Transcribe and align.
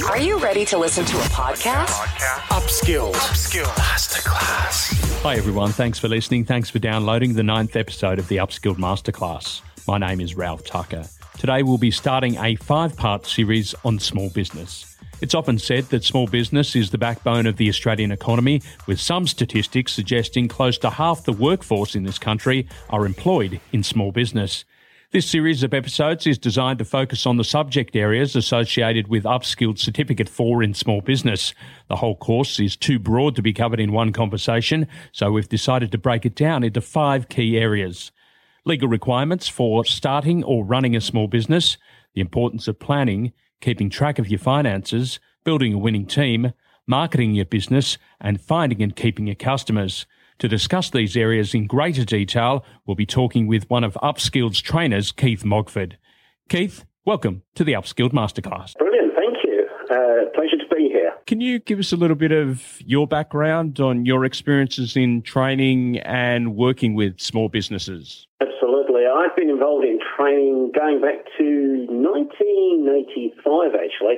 Are 0.00 0.18
you 0.18 0.38
ready 0.38 0.64
to 0.66 0.78
listen 0.78 1.04
to 1.04 1.16
a 1.18 1.24
podcast? 1.24 1.86
Upskilled. 2.48 3.12
Upskilled. 3.12 3.74
Masterclass. 3.74 5.20
Hi, 5.22 5.36
everyone. 5.36 5.70
Thanks 5.70 5.98
for 5.98 6.08
listening. 6.08 6.44
Thanks 6.46 6.70
for 6.70 6.78
downloading 6.78 7.34
the 7.34 7.42
ninth 7.42 7.76
episode 7.76 8.18
of 8.18 8.26
the 8.28 8.38
Upskilled 8.38 8.78
Masterclass. 8.78 9.60
My 9.86 9.98
name 9.98 10.20
is 10.20 10.34
Ralph 10.34 10.64
Tucker. 10.64 11.04
Today, 11.38 11.62
we'll 11.62 11.76
be 11.76 11.90
starting 11.90 12.36
a 12.38 12.56
five 12.56 12.96
part 12.96 13.26
series 13.26 13.74
on 13.84 13.98
small 13.98 14.30
business. 14.30 14.96
It's 15.20 15.34
often 15.34 15.58
said 15.58 15.84
that 15.84 16.04
small 16.04 16.26
business 16.26 16.74
is 16.74 16.90
the 16.90 16.98
backbone 16.98 17.46
of 17.46 17.58
the 17.58 17.68
Australian 17.68 18.12
economy, 18.12 18.62
with 18.86 18.98
some 18.98 19.26
statistics 19.26 19.92
suggesting 19.92 20.48
close 20.48 20.78
to 20.78 20.90
half 20.90 21.24
the 21.24 21.32
workforce 21.32 21.94
in 21.94 22.04
this 22.04 22.18
country 22.18 22.66
are 22.88 23.04
employed 23.04 23.60
in 23.72 23.82
small 23.82 24.10
business. 24.10 24.64
This 25.12 25.28
series 25.28 25.62
of 25.62 25.74
episodes 25.74 26.26
is 26.26 26.38
designed 26.38 26.78
to 26.78 26.86
focus 26.86 27.26
on 27.26 27.36
the 27.36 27.44
subject 27.44 27.94
areas 27.94 28.34
associated 28.34 29.08
with 29.08 29.24
Upskilled 29.24 29.78
Certificate 29.78 30.26
4 30.26 30.62
in 30.62 30.72
small 30.72 31.02
business. 31.02 31.52
The 31.88 31.96
whole 31.96 32.16
course 32.16 32.58
is 32.58 32.78
too 32.78 32.98
broad 32.98 33.36
to 33.36 33.42
be 33.42 33.52
covered 33.52 33.78
in 33.78 33.92
one 33.92 34.14
conversation, 34.14 34.86
so 35.12 35.30
we've 35.30 35.50
decided 35.50 35.92
to 35.92 35.98
break 35.98 36.24
it 36.24 36.34
down 36.34 36.64
into 36.64 36.80
five 36.80 37.28
key 37.28 37.58
areas. 37.58 38.10
Legal 38.64 38.88
requirements 38.88 39.48
for 39.48 39.84
starting 39.84 40.42
or 40.44 40.64
running 40.64 40.96
a 40.96 41.00
small 41.02 41.28
business, 41.28 41.76
the 42.14 42.22
importance 42.22 42.66
of 42.66 42.80
planning, 42.80 43.34
keeping 43.60 43.90
track 43.90 44.18
of 44.18 44.28
your 44.28 44.40
finances, 44.40 45.20
building 45.44 45.74
a 45.74 45.78
winning 45.78 46.06
team, 46.06 46.54
marketing 46.86 47.34
your 47.34 47.44
business, 47.44 47.98
and 48.18 48.40
finding 48.40 48.82
and 48.82 48.96
keeping 48.96 49.26
your 49.26 49.36
customers. 49.36 50.06
To 50.38 50.48
discuss 50.48 50.90
these 50.90 51.16
areas 51.16 51.54
in 51.54 51.66
greater 51.66 52.04
detail, 52.04 52.64
we'll 52.86 52.96
be 52.96 53.06
talking 53.06 53.46
with 53.46 53.68
one 53.70 53.84
of 53.84 53.94
Upskilled's 54.02 54.60
trainers, 54.60 55.12
Keith 55.12 55.44
Mogford. 55.44 55.98
Keith, 56.48 56.84
welcome 57.04 57.42
to 57.54 57.64
the 57.64 57.74
Upskilled 57.74 58.12
Masterclass. 58.12 58.76
Brilliant, 58.76 59.14
thank 59.14 59.36
you. 59.44 59.66
Uh, 59.90 60.30
pleasure 60.34 60.56
to 60.58 60.74
be 60.74 60.88
here. 60.88 61.12
Can 61.26 61.40
you 61.40 61.58
give 61.60 61.78
us 61.78 61.92
a 61.92 61.96
little 61.96 62.16
bit 62.16 62.32
of 62.32 62.80
your 62.80 63.06
background 63.06 63.78
on 63.78 64.04
your 64.04 64.24
experiences 64.24 64.96
in 64.96 65.22
training 65.22 65.98
and 66.00 66.56
working 66.56 66.94
with 66.94 67.20
small 67.20 67.48
businesses? 67.48 68.26
Absolutely. 68.40 69.02
I've 69.06 69.36
been 69.36 69.50
involved 69.50 69.84
in 69.84 70.00
training 70.16 70.72
going 70.74 71.00
back 71.00 71.24
to 71.38 71.86
1985, 71.88 73.74
actually 73.74 74.16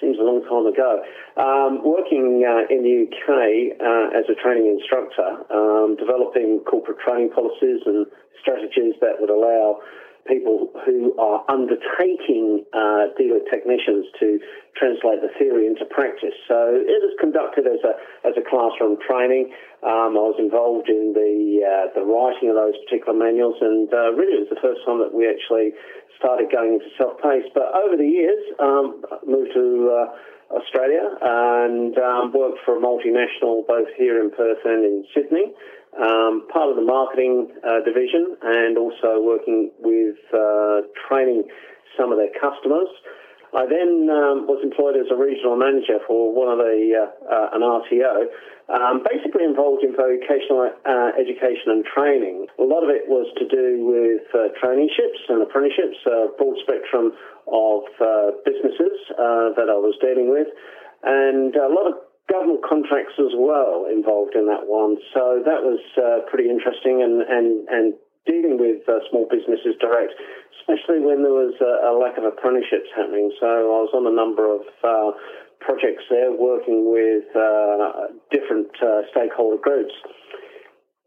seems 0.00 0.18
a 0.18 0.26
long 0.26 0.42
time 0.44 0.66
ago. 0.66 1.02
Um, 1.36 1.84
working 1.84 2.44
uh, 2.44 2.68
in 2.72 2.84
the 2.84 3.06
UK 3.08 3.76
uh, 3.80 4.18
as 4.18 4.24
a 4.28 4.36
training 4.36 4.68
instructor, 4.78 5.42
um, 5.52 5.96
developing 5.96 6.60
corporate 6.68 6.98
training 7.00 7.30
policies 7.30 7.80
and 7.86 8.06
strategies 8.40 8.94
that 9.00 9.18
would 9.18 9.30
allow 9.30 9.80
people 10.28 10.70
who 10.84 11.16
are 11.18 11.42
undertaking 11.48 12.64
uh, 12.74 13.14
dealer 13.16 13.40
technicians 13.50 14.06
to 14.20 14.38
translate 14.76 15.22
the 15.22 15.32
theory 15.38 15.66
into 15.66 15.86
practice. 15.86 16.36
So 16.46 16.76
it 16.76 17.00
was 17.00 17.14
conducted 17.18 17.66
as 17.66 17.80
a 17.86 17.96
as 18.28 18.34
a 18.36 18.44
classroom 18.44 18.98
training. 19.00 19.54
Um, 19.82 20.18
I 20.18 20.24
was 20.30 20.38
involved 20.38 20.88
in 20.88 21.14
the 21.14 21.64
uh, 21.64 21.94
the 21.94 22.04
writing 22.04 22.50
of 22.50 22.56
those 22.56 22.76
particular 22.84 23.16
manuals, 23.16 23.56
and 23.60 23.88
uh, 23.88 24.12
really 24.12 24.42
it 24.42 24.46
was 24.46 24.52
the 24.52 24.62
first 24.62 24.84
time 24.84 25.00
that 25.00 25.14
we 25.14 25.24
actually 25.24 25.72
started 26.18 26.50
going 26.50 26.80
into 26.80 26.88
self-paced. 26.96 27.52
But 27.54 27.72
over 27.76 27.96
the 27.96 28.08
years, 28.08 28.42
um, 28.58 29.04
moved 29.24 29.52
to 29.54 29.64
uh, 29.92 30.06
Australia 30.54 31.02
and 31.20 31.96
um, 31.98 32.32
worked 32.32 32.60
for 32.64 32.76
a 32.76 32.80
multinational 32.80 33.66
both 33.66 33.88
here 33.96 34.22
in 34.22 34.30
Perth 34.30 34.62
and 34.64 34.84
in 34.84 35.04
Sydney. 35.14 35.52
Um, 35.96 36.44
part 36.52 36.68
of 36.68 36.76
the 36.76 36.84
marketing 36.84 37.48
uh, 37.64 37.80
division 37.80 38.36
and 38.42 38.76
also 38.76 39.16
working 39.16 39.72
with 39.80 40.20
uh, 40.28 40.84
training 41.08 41.48
some 41.96 42.12
of 42.12 42.18
their 42.20 42.32
customers. 42.36 42.92
I 43.56 43.64
then 43.64 44.04
um, 44.12 44.44
was 44.44 44.60
employed 44.60 45.00
as 45.00 45.08
a 45.08 45.16
regional 45.16 45.56
manager 45.56 45.96
for 46.04 46.36
one 46.36 46.52
of 46.52 46.60
the 46.60 46.92
uh, 46.92 47.08
uh, 47.24 47.56
an 47.56 47.64
RTO, 47.64 48.28
um, 48.68 49.00
basically 49.08 49.48
involved 49.48 49.80
in 49.80 49.96
vocational 49.96 50.68
uh, 50.84 51.16
education 51.16 51.72
and 51.72 51.84
training. 51.88 52.44
A 52.60 52.66
lot 52.68 52.84
of 52.84 52.92
it 52.92 53.08
was 53.08 53.24
to 53.40 53.48
do 53.48 53.80
with 53.88 54.28
uh, 54.36 54.52
traineeships 54.60 55.24
and 55.32 55.40
apprenticeships, 55.40 55.96
a 56.04 56.28
broad 56.36 56.60
spectrum 56.60 57.16
of 57.48 57.88
businesses 58.44 59.00
that 59.56 59.72
I 59.72 59.78
was 59.80 59.96
dealing 60.04 60.28
with, 60.28 60.52
and 61.08 61.56
a 61.56 61.72
lot 61.72 61.88
of 61.88 62.05
government 62.30 62.62
contracts 62.66 63.14
as 63.18 63.32
well 63.38 63.86
involved 63.86 64.34
in 64.34 64.46
that 64.46 64.66
one. 64.66 64.98
So 65.14 65.42
that 65.46 65.62
was 65.62 65.78
pretty 66.30 66.50
interesting 66.50 67.02
and, 67.02 67.22
and, 67.22 67.68
and 67.68 67.94
dealing 68.26 68.58
with 68.58 68.82
uh, 68.90 68.98
small 69.08 69.26
businesses 69.30 69.78
direct, 69.78 70.12
especially 70.60 71.00
when 71.00 71.22
there 71.22 71.32
was 71.32 71.54
a, 71.62 71.72
a, 71.88 71.92
lack 71.94 72.18
of 72.18 72.26
apprenticeships 72.26 72.90
happening. 72.94 73.30
So 73.38 73.46
I 73.46 73.80
was 73.86 73.94
on 73.94 74.04
a 74.04 74.14
number 74.14 74.50
of 74.50 74.66
uh, 74.82 75.14
projects 75.62 76.04
there 76.10 76.34
working 76.34 76.90
with 76.90 77.24
uh, 77.32 78.10
different 78.34 78.74
uh, 78.82 79.06
stakeholder 79.14 79.62
groups. 79.62 79.94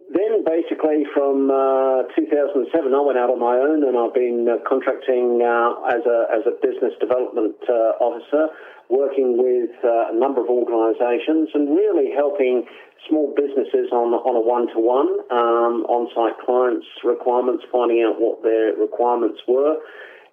Then, 0.10 0.44
basically, 0.44 1.06
from 1.14 1.54
uh, 1.54 2.10
2007, 2.18 2.66
I 2.74 3.02
went 3.02 3.22
out 3.22 3.30
on 3.30 3.38
my 3.38 3.62
own, 3.62 3.86
and 3.86 3.94
I've 3.94 4.14
been 4.14 4.50
uh, 4.50 4.58
contracting 4.66 5.38
as 5.38 6.02
a 6.02 6.18
as 6.34 6.44
a 6.50 6.58
business 6.66 6.98
development 7.00 7.62
officer, 8.02 8.50
working 8.90 9.38
with 9.38 9.70
a 9.84 10.18
number 10.18 10.42
of 10.42 10.50
organisations, 10.50 11.54
and 11.54 11.78
really 11.78 12.10
helping 12.10 12.66
small 13.08 13.34
businesses 13.38 13.94
on 13.94 14.18
on 14.18 14.34
a 14.34 14.42
one 14.42 14.66
to 14.74 14.80
one 14.82 15.14
on-site 15.30 16.42
clients' 16.42 16.90
requirements, 17.06 17.64
finding 17.72 18.02
out 18.02 18.20
what 18.20 18.42
their 18.42 18.74
requirements 18.74 19.40
were. 19.48 19.78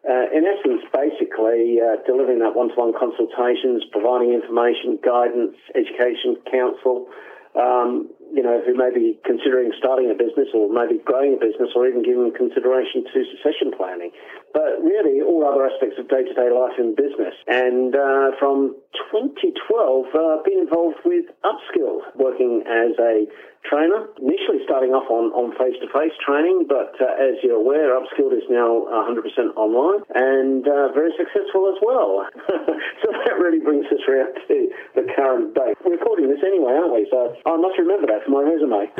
Uh, 0.06 0.30
in 0.30 0.46
essence, 0.46 0.86
basically 0.94 1.82
uh, 1.82 1.98
delivering 2.06 2.38
that 2.38 2.54
one-to-one 2.54 2.94
consultations, 2.94 3.82
providing 3.90 4.32
information, 4.32 5.02
guidance, 5.02 5.58
education, 5.74 6.38
counsel, 6.46 7.10
um, 7.58 8.06
you 8.32 8.42
know, 8.42 8.60
who 8.64 8.74
may 8.74 8.90
be 8.92 9.18
considering 9.24 9.72
starting 9.78 10.10
a 10.10 10.14
business 10.14 10.48
or 10.54 10.68
maybe 10.72 11.00
growing 11.04 11.34
a 11.34 11.40
business 11.40 11.70
or 11.74 11.86
even 11.86 12.02
giving 12.02 12.32
consideration 12.34 13.04
to 13.04 13.24
succession 13.32 13.72
planning. 13.76 14.10
But 14.52 14.82
really, 14.82 15.20
all 15.20 15.44
other 15.44 15.66
aspects 15.66 15.96
of 15.98 16.08
day-to-day 16.08 16.50
life 16.50 16.78
in 16.78 16.94
business. 16.94 17.34
And 17.46 17.94
uh, 17.94 18.36
from 18.38 18.74
2012, 19.12 20.06
uh, 20.14 20.42
been 20.44 20.64
involved 20.64 21.04
with 21.04 21.26
Upskill, 21.44 22.00
working 22.16 22.64
as 22.66 22.96
a 22.98 23.26
trainer, 23.68 24.06
initially 24.22 24.62
starting 24.64 24.94
off 24.94 25.10
on, 25.10 25.34
on 25.34 25.50
face-to-face 25.58 26.14
training, 26.22 26.66
but 26.70 26.94
uh, 27.02 27.18
as 27.18 27.36
you're 27.42 27.58
aware, 27.58 27.98
Upskilled 27.98 28.32
is 28.32 28.46
now 28.48 28.86
100% 28.86 29.26
online 29.58 30.06
and 30.14 30.66
uh, 30.66 30.94
very 30.94 31.10
successful 31.18 31.66
as 31.68 31.78
well. 31.82 32.26
so 33.02 33.08
really 33.46 33.62
brings 33.62 33.86
us 33.86 34.00
around 34.08 34.34
to 34.48 34.68
the 34.94 35.02
current 35.14 35.54
date. 35.54 35.76
We're 35.84 35.92
recording 35.92 36.28
this 36.28 36.40
anyway, 36.44 36.72
aren't 36.72 36.92
we? 36.92 37.06
So 37.10 37.34
I 37.46 37.56
must 37.56 37.78
remember 37.78 38.06
that 38.08 38.24
for 38.24 38.30
my 38.30 38.42
resume. 38.42 38.90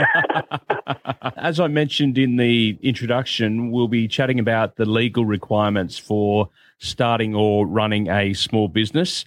as 1.37 1.59
I 1.59 1.67
mentioned 1.67 2.17
in 2.17 2.37
the 2.37 2.79
introduction, 2.83 3.71
we'll 3.73 3.89
be 3.89 4.07
chatting 4.07 4.39
about 4.39 4.77
the 4.77 4.85
legal 4.85 5.25
requirements 5.25 5.99
for 5.99 6.51
starting 6.79 7.35
or 7.35 7.67
running 7.67 8.09
a 8.09 8.35
small 8.35 8.69
business. 8.69 9.25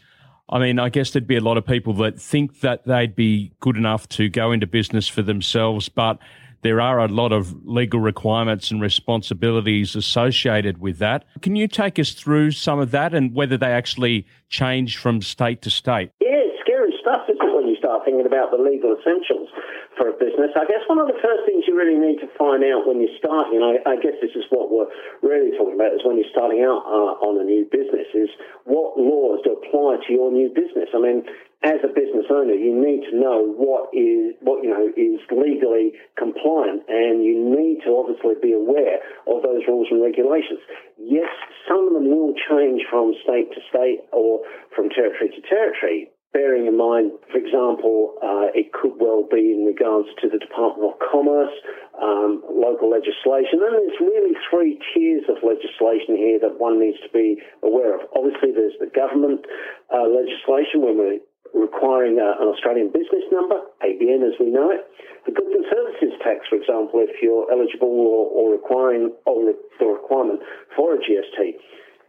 I 0.50 0.60
mean, 0.60 0.80
I 0.80 0.90
guess 0.90 1.12
there'd 1.12 1.28
be 1.28 1.36
a 1.36 1.42
lot 1.42 1.58
of 1.58 1.66
people 1.66 1.94
that 1.96 2.20
think 2.20 2.62
that 2.62 2.86
they'd 2.86 3.16
be 3.16 3.52
good 3.60 3.78
enough 3.78 4.08
to 4.10 4.30
go 4.30 4.52
into 4.52 4.68
business 4.68 5.08
for 5.08 5.22
themselves, 5.22 5.90
but 5.90 6.18
there 6.62 6.82
are 6.82 7.00
a 7.00 7.08
lot 7.08 7.32
of 7.32 7.66
legal 7.66 8.00
requirements 8.00 8.72
and 8.72 8.82
responsibilities 8.82 9.96
associated 9.96 10.80
with 10.80 11.00
that. 11.00 11.26
Can 11.42 11.56
you 11.56 11.68
take 11.68 12.00
us 12.00 12.12
through 12.12 12.52
some 12.52 12.80
of 12.80 12.92
that 12.92 13.14
and 13.14 13.34
whether 13.34 13.58
they 13.58 13.72
actually 13.72 14.26
change 14.50 14.98
from 14.98 15.22
state 15.22 15.62
to 15.64 15.70
state? 15.70 16.12
Yeah, 16.20 16.44
scary 16.62 16.94
stuff, 17.00 17.24
isn't 17.30 17.42
it, 17.42 17.56
when 17.56 17.68
you 17.68 17.78
start 17.78 18.04
thinking 18.06 18.26
about 18.26 18.52
the 18.52 18.58
legal 18.58 18.96
essentials 18.98 19.50
for 19.98 20.08
a 20.08 20.16
business. 20.16 20.56
I 20.56 20.64
guess 20.64 20.80
one 20.88 21.00
of 21.00 21.08
the 21.08 21.20
first 21.20 21.44
things 21.44 21.68
you 21.68 21.76
really 21.76 22.00
need 22.00 22.24
to 22.24 22.30
find 22.40 22.64
out 22.64 22.88
when 22.88 23.04
you're 23.04 23.18
starting, 23.20 23.60
I, 23.60 23.84
I 23.84 23.96
guess 24.00 24.16
this 24.24 24.32
is 24.32 24.48
what 24.50 24.72
we're 24.72 24.88
really 25.20 25.52
talking 25.58 25.76
about, 25.76 25.92
is 25.92 26.02
when 26.08 26.16
you're 26.16 26.32
starting 26.32 26.64
out 26.64 26.88
uh, 26.88 27.20
on 27.20 27.36
a 27.36 27.44
new 27.44 27.68
business, 27.68 28.08
is 28.16 28.32
what 28.64 28.96
laws 28.96 29.44
do 29.44 29.60
apply 29.60 30.00
to 30.08 30.10
your 30.14 30.32
new 30.32 30.48
business. 30.48 30.88
I 30.96 31.00
mean, 31.04 31.28
as 31.62 31.84
a 31.84 31.92
business 31.92 32.26
owner, 32.32 32.56
you 32.56 32.72
need 32.72 33.04
to 33.12 33.20
know 33.20 33.44
what 33.44 33.92
is 33.92 34.32
what 34.40 34.64
you 34.64 34.72
know 34.72 34.88
is 34.96 35.20
legally 35.28 35.92
compliant, 36.16 36.88
and 36.88 37.24
you 37.24 37.36
need 37.36 37.84
to 37.84 37.92
obviously 38.00 38.40
be 38.40 38.56
aware 38.56 39.04
of 39.28 39.44
those 39.44 39.68
rules 39.68 39.88
and 39.92 40.00
regulations. 40.02 40.64
Yes, 40.96 41.28
some 41.68 41.88
of 41.88 41.94
them 41.94 42.08
will 42.08 42.32
change 42.48 42.88
from 42.90 43.12
state 43.24 43.52
to 43.52 43.60
state 43.68 44.08
or 44.16 44.40
from 44.72 44.88
territory 44.88 45.36
to 45.36 45.42
territory, 45.52 46.08
bearing 46.32 46.68
in 46.68 46.78
mind, 46.78 47.12
for 47.32 47.38
example, 47.38 48.16
uh, 48.22 48.54
it 48.54 48.72
could 48.72 48.94
well 48.96 49.26
be 49.26 49.52
in 49.52 49.66
regards 49.66 50.08
to 50.22 50.30
the 50.30 50.38
Department 50.38 50.94
of 50.94 50.96
Commerce, 51.02 51.54
um, 52.00 52.44
local 52.48 52.90
legislation, 52.90 53.60
and 53.60 53.74
there's 53.74 54.00
really 54.00 54.32
three 54.50 54.80
tiers 54.94 55.26
of 55.28 55.42
legislation 55.42 56.16
here 56.16 56.40
that 56.40 56.56
one 56.56 56.80
needs 56.80 57.00
to 57.02 57.12
be 57.12 57.42
aware 57.64 57.98
of. 57.98 58.08
Obviously, 58.16 58.54
there's 58.54 58.78
the 58.80 58.92
government 58.94 59.44
uh, 59.90 60.06
legislation 60.06 60.86
when 60.86 60.96
we're 60.96 61.20
requiring 61.54 62.20
uh, 62.20 62.42
an 62.42 62.48
Australian 62.50 62.90
business 62.90 63.26
number, 63.32 63.60
ABN 63.82 64.26
as 64.26 64.38
we 64.40 64.50
know 64.50 64.70
it. 64.72 64.86
The 65.26 65.34
goods 65.36 65.52
and 65.52 65.66
services 65.70 66.14
tax, 66.24 66.48
for 66.50 66.56
example, 66.56 67.02
if 67.04 67.22
you're 67.22 67.50
eligible 67.52 67.90
or, 67.90 68.30
or 68.32 68.46
requiring 68.54 69.12
or 69.26 69.46
the 69.46 69.86
requirement 69.86 70.42
for 70.76 70.96
a 70.96 71.00
GST. 71.00 71.60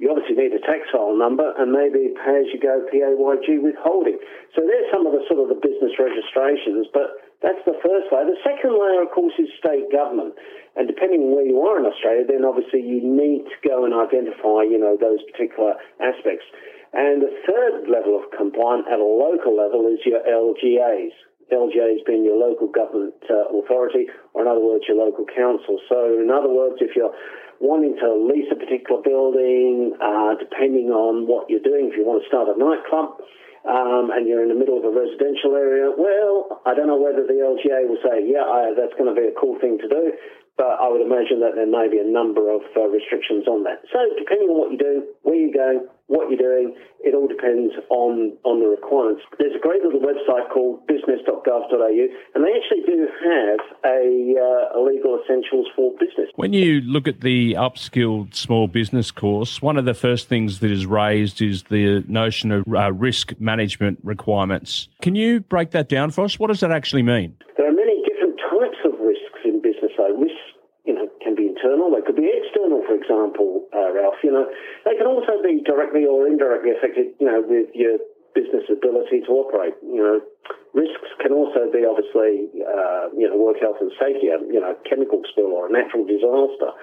You 0.01 0.09
obviously 0.09 0.33
need 0.33 0.57
a 0.57 0.63
tax 0.65 0.89
file 0.89 1.13
number 1.13 1.53
and 1.61 1.77
maybe 1.77 2.17
pay 2.17 2.41
as 2.41 2.49
you 2.49 2.57
go 2.57 2.81
PAYG 2.89 3.61
withholding. 3.61 4.17
So 4.57 4.65
there's 4.65 4.89
some 4.89 5.05
of 5.05 5.13
the 5.13 5.21
sort 5.29 5.45
of 5.45 5.53
the 5.53 5.61
business 5.61 5.93
registrations, 6.01 6.89
but 6.89 7.21
that's 7.45 7.61
the 7.69 7.77
first 7.85 8.09
layer. 8.09 8.25
The 8.25 8.41
second 8.41 8.81
layer, 8.81 9.05
of 9.05 9.13
course, 9.13 9.37
is 9.37 9.53
state 9.61 9.93
government. 9.93 10.41
And 10.73 10.89
depending 10.89 11.29
on 11.29 11.37
where 11.37 11.45
you 11.45 11.61
are 11.61 11.77
in 11.77 11.85
Australia, 11.85 12.25
then 12.25 12.49
obviously 12.49 12.81
you 12.81 13.05
need 13.05 13.45
to 13.45 13.57
go 13.61 13.85
and 13.85 13.93
identify, 13.93 14.65
you 14.65 14.81
know, 14.81 14.97
those 14.97 15.21
particular 15.29 15.77
aspects. 16.01 16.49
And 16.93 17.23
the 17.23 17.31
third 17.47 17.87
level 17.87 18.19
of 18.19 18.31
compliance 18.35 18.87
at 18.91 18.99
a 18.99 19.07
local 19.07 19.55
level 19.55 19.87
is 19.87 20.03
your 20.03 20.21
LGAs. 20.27 21.15
LGAs 21.53 22.07
being 22.07 22.25
your 22.25 22.39
local 22.39 22.69
government 22.69 23.15
uh, 23.27 23.51
authority, 23.59 24.07
or 24.35 24.43
in 24.43 24.49
other 24.49 24.63
words, 24.63 24.85
your 24.87 24.99
local 24.99 25.27
council. 25.27 25.79
So, 25.89 26.19
in 26.19 26.31
other 26.31 26.51
words, 26.51 26.79
if 26.79 26.95
you're 26.95 27.15
wanting 27.59 27.99
to 27.99 28.09
lease 28.15 28.47
a 28.51 28.59
particular 28.59 29.03
building, 29.03 29.95
uh, 29.99 30.35
depending 30.39 30.91
on 30.95 31.27
what 31.27 31.51
you're 31.51 31.63
doing, 31.63 31.91
if 31.91 31.99
you 31.99 32.07
want 32.07 32.23
to 32.23 32.29
start 32.31 32.47
a 32.47 32.55
nightclub, 32.55 33.19
um, 33.67 34.15
and 34.15 34.27
you're 34.27 34.43
in 34.43 34.49
the 34.49 34.57
middle 34.57 34.79
of 34.79 34.87
a 34.87 34.95
residential 34.95 35.59
area, 35.59 35.91
well, 35.91 36.63
I 36.65 36.73
don't 36.73 36.87
know 36.87 37.03
whether 37.03 37.27
the 37.27 37.39
LGA 37.43 37.87
will 37.87 38.01
say, 38.01 38.25
yeah, 38.25 38.47
I, 38.47 38.73
that's 38.73 38.95
going 38.95 39.11
to 39.11 39.19
be 39.19 39.27
a 39.27 39.35
cool 39.37 39.59
thing 39.59 39.77
to 39.79 39.89
do 39.91 40.15
but 40.61 40.77
I 40.77 40.93
would 40.93 41.01
imagine 41.01 41.41
that 41.41 41.57
there 41.57 41.65
may 41.65 41.89
be 41.89 41.97
a 41.97 42.05
number 42.05 42.53
of 42.53 42.61
uh, 42.77 42.85
restrictions 42.93 43.49
on 43.49 43.65
that. 43.65 43.81
So 43.89 43.97
depending 44.21 44.53
on 44.53 44.61
what 44.61 44.71
you 44.71 44.77
do, 44.77 45.09
where 45.23 45.35
you 45.35 45.49
go, 45.49 45.89
what 46.13 46.29
you're 46.29 46.37
doing, 46.37 46.77
it 47.01 47.15
all 47.15 47.29
depends 47.29 47.73
on, 47.89 48.37
on 48.45 48.61
the 48.61 48.69
requirements. 48.69 49.23
There's 49.39 49.57
a 49.57 49.59
great 49.59 49.81
little 49.81 50.05
website 50.05 50.53
called 50.53 50.87
business.gov.au, 50.87 52.07
and 52.35 52.45
they 52.45 52.53
actually 52.53 52.85
do 52.85 53.09
have 53.25 53.61
a, 53.89 54.37
uh, 54.37 54.77
a 54.77 54.81
legal 54.85 55.17
essentials 55.25 55.69
for 55.75 55.93
business. 55.93 56.29
When 56.35 56.53
you 56.53 56.83
look 56.83 57.09
at 57.09 57.23
the 57.23 57.55
upskilled 57.55 58.35
small 58.35 58.67
business 58.67 59.11
course, 59.11 59.63
one 59.63 59.79
of 59.79 59.87
the 59.87 59.95
first 59.95 60.29
things 60.29 60.59
that 60.61 60.71
is 60.71 60.85
raised 60.85 61.41
is 61.41 61.63
the 61.71 62.05
notion 62.07 62.53
of 62.53 62.65
uh, 62.69 62.93
risk 62.93 63.33
management 63.41 63.99
requirements. 64.03 64.89
Can 65.01 65.15
you 65.15 65.41
break 65.41 65.71
that 65.71 65.89
down 65.89 66.11
for 66.11 66.25
us? 66.25 66.39
What 66.39 66.49
does 66.49 66.61
that 66.61 66.71
actually 66.71 67.05
mean? 67.05 67.35
There 67.57 67.67
are 67.67 67.73
many 67.73 68.03
different 68.05 68.37
types 68.37 68.77
of 68.85 69.01
risks 69.01 69.41
in 69.47 69.63
business. 69.63 69.93
So 69.97 70.05
risks 70.19 70.37
internal, 71.71 71.95
they 71.95 72.03
could 72.03 72.17
be 72.19 72.27
external, 72.27 72.83
for 72.83 72.95
example, 72.99 73.67
uh, 73.71 73.95
Ralph. 73.95 74.19
You 74.23 74.33
know, 74.33 74.47
they 74.85 74.97
can 74.99 75.07
also 75.07 75.39
be 75.43 75.63
directly 75.63 76.05
or 76.05 76.27
indirectly 76.27 76.75
affected, 76.75 77.15
you 77.21 77.27
know, 77.27 77.43
with 77.47 77.71
your 77.75 77.99
business 78.35 78.67
ability 78.71 79.23
to 79.27 79.31
operate. 79.39 79.75
You 79.83 80.03
know, 80.03 80.21
risks 80.75 81.11
can 81.23 81.33
also 81.33 81.71
be 81.71 81.87
obviously, 81.87 82.51
uh, 82.59 83.15
you 83.15 83.31
know, 83.31 83.39
work 83.39 83.63
health 83.63 83.79
and 83.81 83.91
safety, 84.03 84.31
um, 84.35 84.51
you 84.51 84.59
know, 84.59 84.75
chemical 84.89 85.23
spill 85.31 85.55
or 85.55 85.71
a 85.71 85.73
natural 85.73 86.03
disaster. 86.07 86.75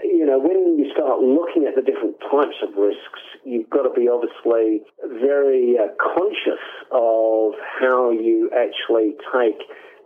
You 0.00 0.24
know, 0.24 0.40
when 0.40 0.80
you 0.80 0.88
start 0.92 1.20
looking 1.20 1.68
at 1.68 1.76
the 1.76 1.84
different 1.84 2.16
types 2.24 2.56
of 2.64 2.72
risks, 2.76 3.20
you've 3.44 3.68
got 3.68 3.84
to 3.84 3.92
be 3.92 4.08
obviously 4.08 4.80
very 5.20 5.76
uh, 5.76 5.92
conscious 6.00 6.64
of 6.92 7.52
how 7.60 8.08
you 8.08 8.48
actually 8.56 9.16
take 9.36 9.60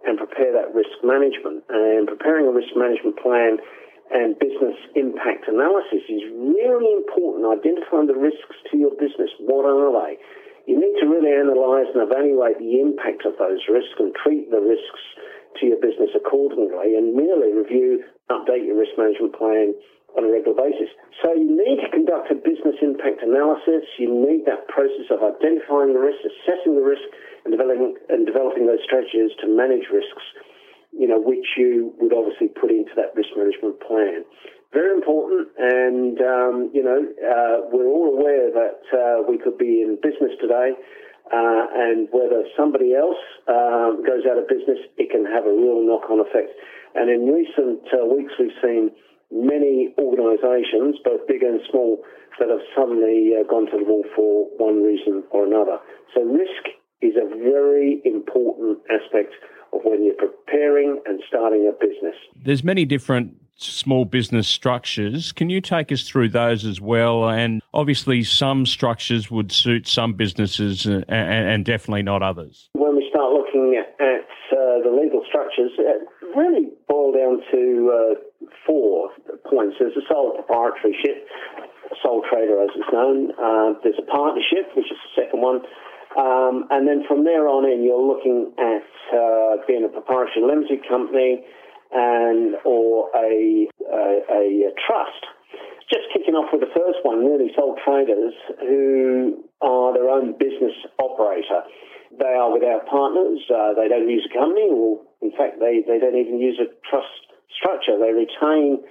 and 0.06 0.18
prepare 0.18 0.52
that 0.52 0.74
risk 0.74 0.90
management. 1.02 1.64
And 1.70 2.06
preparing 2.06 2.46
a 2.46 2.50
risk 2.50 2.74
management 2.76 3.18
plan 3.18 3.58
and 4.14 4.38
business 4.38 4.78
impact 4.94 5.50
analysis 5.50 6.06
is 6.06 6.22
really 6.30 6.94
important. 6.94 7.50
Identifying 7.50 8.06
the 8.06 8.14
risks 8.14 8.54
to 8.70 8.78
your 8.78 8.94
business. 8.94 9.28
What 9.42 9.66
are 9.66 9.90
they? 9.90 10.22
You 10.70 10.78
need 10.78 10.96
to 11.02 11.10
really 11.10 11.34
analyse 11.34 11.90
and 11.92 12.06
evaluate 12.06 12.62
the 12.62 12.78
impact 12.78 13.26
of 13.26 13.34
those 13.36 13.60
risks 13.66 13.98
and 13.98 14.14
treat 14.14 14.48
the 14.54 14.62
risks 14.62 15.02
to 15.60 15.66
your 15.66 15.82
business 15.82 16.14
accordingly 16.14 16.94
and 16.94 17.12
merely 17.12 17.52
review, 17.52 18.06
update 18.30 18.64
your 18.64 18.78
risk 18.78 18.94
management 18.96 19.34
plan 19.34 19.74
on 20.14 20.24
a 20.24 20.30
regular 20.30 20.54
basis. 20.54 20.88
So 21.20 21.34
you 21.34 21.50
need 21.50 21.82
to 21.82 21.90
conduct 21.90 22.30
a 22.30 22.38
business 22.38 22.78
impact 22.80 23.20
analysis. 23.20 23.82
You 23.98 24.14
need 24.14 24.46
that 24.46 24.70
process 24.70 25.10
of 25.10 25.26
identifying 25.26 25.90
the 25.90 26.00
risk, 26.00 26.22
assessing 26.22 26.78
the 26.78 26.86
risk, 26.86 27.04
and 27.44 27.50
developing, 27.50 27.98
and 28.08 28.22
developing 28.24 28.70
those 28.70 28.80
strategies 28.86 29.34
to 29.42 29.50
manage 29.50 29.90
risks 29.90 30.22
you 30.98 31.08
know, 31.08 31.20
which 31.20 31.46
you 31.56 31.92
would 31.98 32.12
obviously 32.12 32.48
put 32.48 32.70
into 32.70 32.92
that 32.96 33.14
risk 33.14 33.30
management 33.36 33.80
plan. 33.82 34.24
Very 34.72 34.94
important, 34.94 35.48
and 35.58 36.18
um, 36.18 36.70
you 36.74 36.82
know, 36.82 36.98
uh, 36.98 37.66
we're 37.70 37.86
all 37.86 38.18
aware 38.18 38.50
that 38.50 38.82
uh, 38.90 39.22
we 39.28 39.38
could 39.38 39.58
be 39.58 39.82
in 39.82 39.98
business 40.02 40.34
today, 40.40 40.74
uh, 41.30 41.64
and 41.74 42.08
whether 42.10 42.42
somebody 42.56 42.94
else 42.94 43.20
um, 43.46 44.02
goes 44.02 44.26
out 44.26 44.36
of 44.36 44.48
business, 44.48 44.78
it 44.98 45.10
can 45.10 45.24
have 45.24 45.46
a 45.46 45.54
real 45.54 45.78
knock-on 45.86 46.18
effect. 46.18 46.50
And 46.94 47.10
in 47.10 47.26
recent 47.30 47.86
uh, 47.94 48.04
weeks, 48.06 48.34
we've 48.38 48.54
seen 48.62 48.90
many 49.30 49.94
organisations, 49.98 50.98
both 51.04 51.26
big 51.26 51.42
and 51.42 51.60
small, 51.70 52.02
that 52.38 52.50
have 52.50 52.62
suddenly 52.76 53.30
uh, 53.34 53.46
gone 53.46 53.66
to 53.66 53.78
the 53.78 53.84
wall 53.86 54.04
for 54.14 54.50
one 54.58 54.82
reason 54.82 55.22
or 55.30 55.46
another. 55.46 55.78
So 56.14 56.22
risk 56.22 56.70
is 57.00 57.14
a 57.14 57.26
very 57.30 58.02
important 58.04 58.78
aspect 58.90 59.34
of 59.74 59.80
when 59.84 60.04
you're 60.04 60.14
preparing 60.14 61.00
and 61.06 61.22
starting 61.28 61.68
a 61.68 61.72
business. 61.72 62.14
There's 62.44 62.64
many 62.64 62.84
different 62.84 63.36
small 63.56 64.04
business 64.04 64.48
structures. 64.48 65.32
Can 65.32 65.48
you 65.48 65.60
take 65.60 65.92
us 65.92 66.08
through 66.08 66.30
those 66.30 66.64
as 66.64 66.80
well? 66.80 67.28
And 67.28 67.62
obviously, 67.72 68.22
some 68.24 68.66
structures 68.66 69.30
would 69.30 69.52
suit 69.52 69.86
some 69.86 70.14
businesses 70.14 70.86
and, 70.86 71.04
and 71.08 71.64
definitely 71.64 72.02
not 72.02 72.22
others. 72.22 72.68
When 72.74 72.96
we 72.96 73.06
start 73.10 73.32
looking 73.32 73.78
at, 73.78 73.94
at 74.04 74.26
uh, 74.52 74.82
the 74.82 74.90
legal 74.90 75.22
structures, 75.28 75.70
it 75.78 76.02
really 76.36 76.70
boil 76.88 77.12
down 77.12 77.42
to 77.52 77.92
uh, 77.94 78.46
four 78.66 79.10
points. 79.48 79.76
There's 79.78 79.96
a 79.96 80.06
sole 80.08 80.34
proprietorship, 80.34 81.28
sole 82.02 82.22
trader 82.30 82.62
as 82.62 82.70
it's 82.74 82.92
known. 82.92 83.30
Uh, 83.38 83.78
there's 83.82 83.98
a 83.98 84.06
partnership, 84.10 84.74
which 84.76 84.90
is 84.90 84.98
the 84.98 85.22
second 85.22 85.40
one. 85.40 85.62
Um, 86.14 86.70
and 86.70 86.86
then 86.86 87.02
from 87.08 87.24
there 87.24 87.50
on 87.50 87.66
in, 87.66 87.82
you're 87.82 87.98
looking 87.98 88.54
at 88.54 88.86
uh, 89.10 89.58
being 89.66 89.82
a 89.82 89.90
proprietary 89.90 90.46
limited 90.46 90.86
company 90.86 91.42
and 91.90 92.54
or 92.64 93.10
a, 93.14 93.66
a, 93.82 94.06
a, 94.30 94.70
trust. 94.86 95.26
Just 95.90 96.06
kicking 96.14 96.34
off 96.34 96.50
with 96.54 96.62
the 96.62 96.70
first 96.70 97.02
one, 97.02 97.26
really 97.26 97.50
sole 97.54 97.74
traders 97.82 98.34
who 98.62 99.42
are 99.60 99.92
their 99.92 100.08
own 100.08 100.38
business 100.38 100.74
operator. 101.02 101.66
They 102.14 102.34
are 102.34 102.50
without 102.50 102.86
partners. 102.86 103.42
Uh, 103.50 103.74
they 103.74 103.90
don't 103.90 104.08
use 104.08 104.26
a 104.26 104.32
company, 104.32 104.70
or 104.70 105.02
in 105.22 105.34
fact, 105.34 105.58
they, 105.58 105.82
they 105.82 105.98
don't 105.98 106.14
even 106.18 106.38
use 106.38 106.62
a 106.62 106.70
trust 106.86 107.10
structure. 107.50 107.98
They 107.98 108.14
retain 108.14 108.82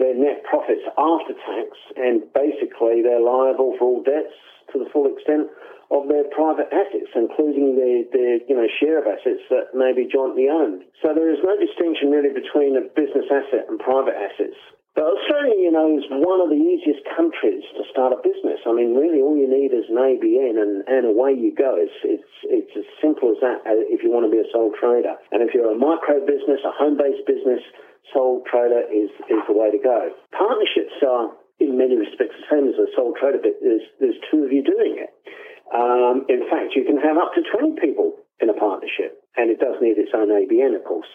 their 0.00 0.16
net 0.16 0.44
profits 0.48 0.84
after 0.96 1.36
tax, 1.44 1.76
and 1.96 2.24
basically 2.32 3.04
they're 3.04 3.20
liable 3.20 3.76
for 3.76 3.84
all 3.84 4.02
debts 4.02 4.32
to 4.72 4.80
the 4.80 4.88
full 4.92 5.12
extent 5.12 5.48
of 5.90 6.06
their 6.06 6.24
private 6.30 6.70
assets, 6.70 7.10
including 7.18 7.74
their, 7.74 8.06
their 8.14 8.34
you 8.46 8.54
know 8.54 8.66
share 8.78 9.02
of 9.02 9.10
assets 9.10 9.42
that 9.50 9.74
may 9.74 9.90
be 9.90 10.06
jointly 10.06 10.46
owned. 10.46 10.86
So 11.02 11.10
there 11.14 11.30
is 11.30 11.42
no 11.42 11.58
distinction 11.58 12.14
really 12.14 12.30
between 12.30 12.78
a 12.78 12.86
business 12.94 13.26
asset 13.26 13.66
and 13.66 13.78
private 13.78 14.14
assets. 14.14 14.58
But 14.94 15.06
Australia, 15.06 15.54
you 15.54 15.70
know, 15.70 15.86
is 15.94 16.02
one 16.10 16.42
of 16.42 16.50
the 16.50 16.58
easiest 16.58 17.06
countries 17.14 17.62
to 17.78 17.86
start 17.94 18.10
a 18.10 18.18
business. 18.26 18.58
I 18.66 18.74
mean, 18.74 18.98
really, 18.98 19.22
all 19.22 19.38
you 19.38 19.46
need 19.46 19.70
is 19.70 19.86
an 19.86 19.94
ABN, 19.94 20.58
and, 20.58 20.82
and 20.90 21.06
away 21.14 21.30
you 21.34 21.54
go. 21.54 21.78
It's 21.78 21.94
it's 22.02 22.32
it's 22.46 22.74
as 22.74 22.86
simple 22.98 23.30
as 23.30 23.38
that. 23.42 23.62
Uh, 23.66 23.82
if 23.86 24.02
you 24.02 24.10
want 24.10 24.26
to 24.26 24.32
be 24.34 24.42
a 24.42 24.50
sole 24.50 24.74
trader, 24.74 25.14
and 25.30 25.42
if 25.46 25.54
you're 25.54 25.70
a 25.70 25.78
micro 25.78 26.18
business, 26.26 26.62
a 26.66 26.74
home-based 26.74 27.22
business, 27.26 27.62
sole 28.10 28.42
trader 28.50 28.82
is 28.90 29.10
is 29.30 29.42
the 29.46 29.54
way 29.54 29.70
to 29.70 29.78
go. 29.78 30.10
Partnerships 30.34 30.98
are 31.06 31.34
in 31.62 31.78
many 31.78 31.94
respects 31.94 32.34
the 32.42 32.46
same 32.50 32.66
as 32.66 32.74
a 32.74 32.90
sole 32.98 33.14
trader, 33.14 33.38
but 33.38 33.62
there's 33.62 33.86
there's 34.02 34.18
two 34.30 34.42
of 34.42 34.50
you 34.50 34.62
doing 34.62 34.98
it. 34.98 35.14
Um, 35.74 36.26
in 36.28 36.46
fact, 36.50 36.74
you 36.74 36.84
can 36.84 36.98
have 36.98 37.16
up 37.16 37.32
to 37.34 37.42
20 37.46 37.80
people 37.80 38.14
in 38.40 38.50
a 38.50 38.54
partnership, 38.54 39.22
and 39.36 39.50
it 39.50 39.60
does 39.60 39.76
need 39.80 39.98
its 39.98 40.10
own 40.14 40.28
ABN, 40.28 40.74
of 40.74 40.84
course, 40.84 41.08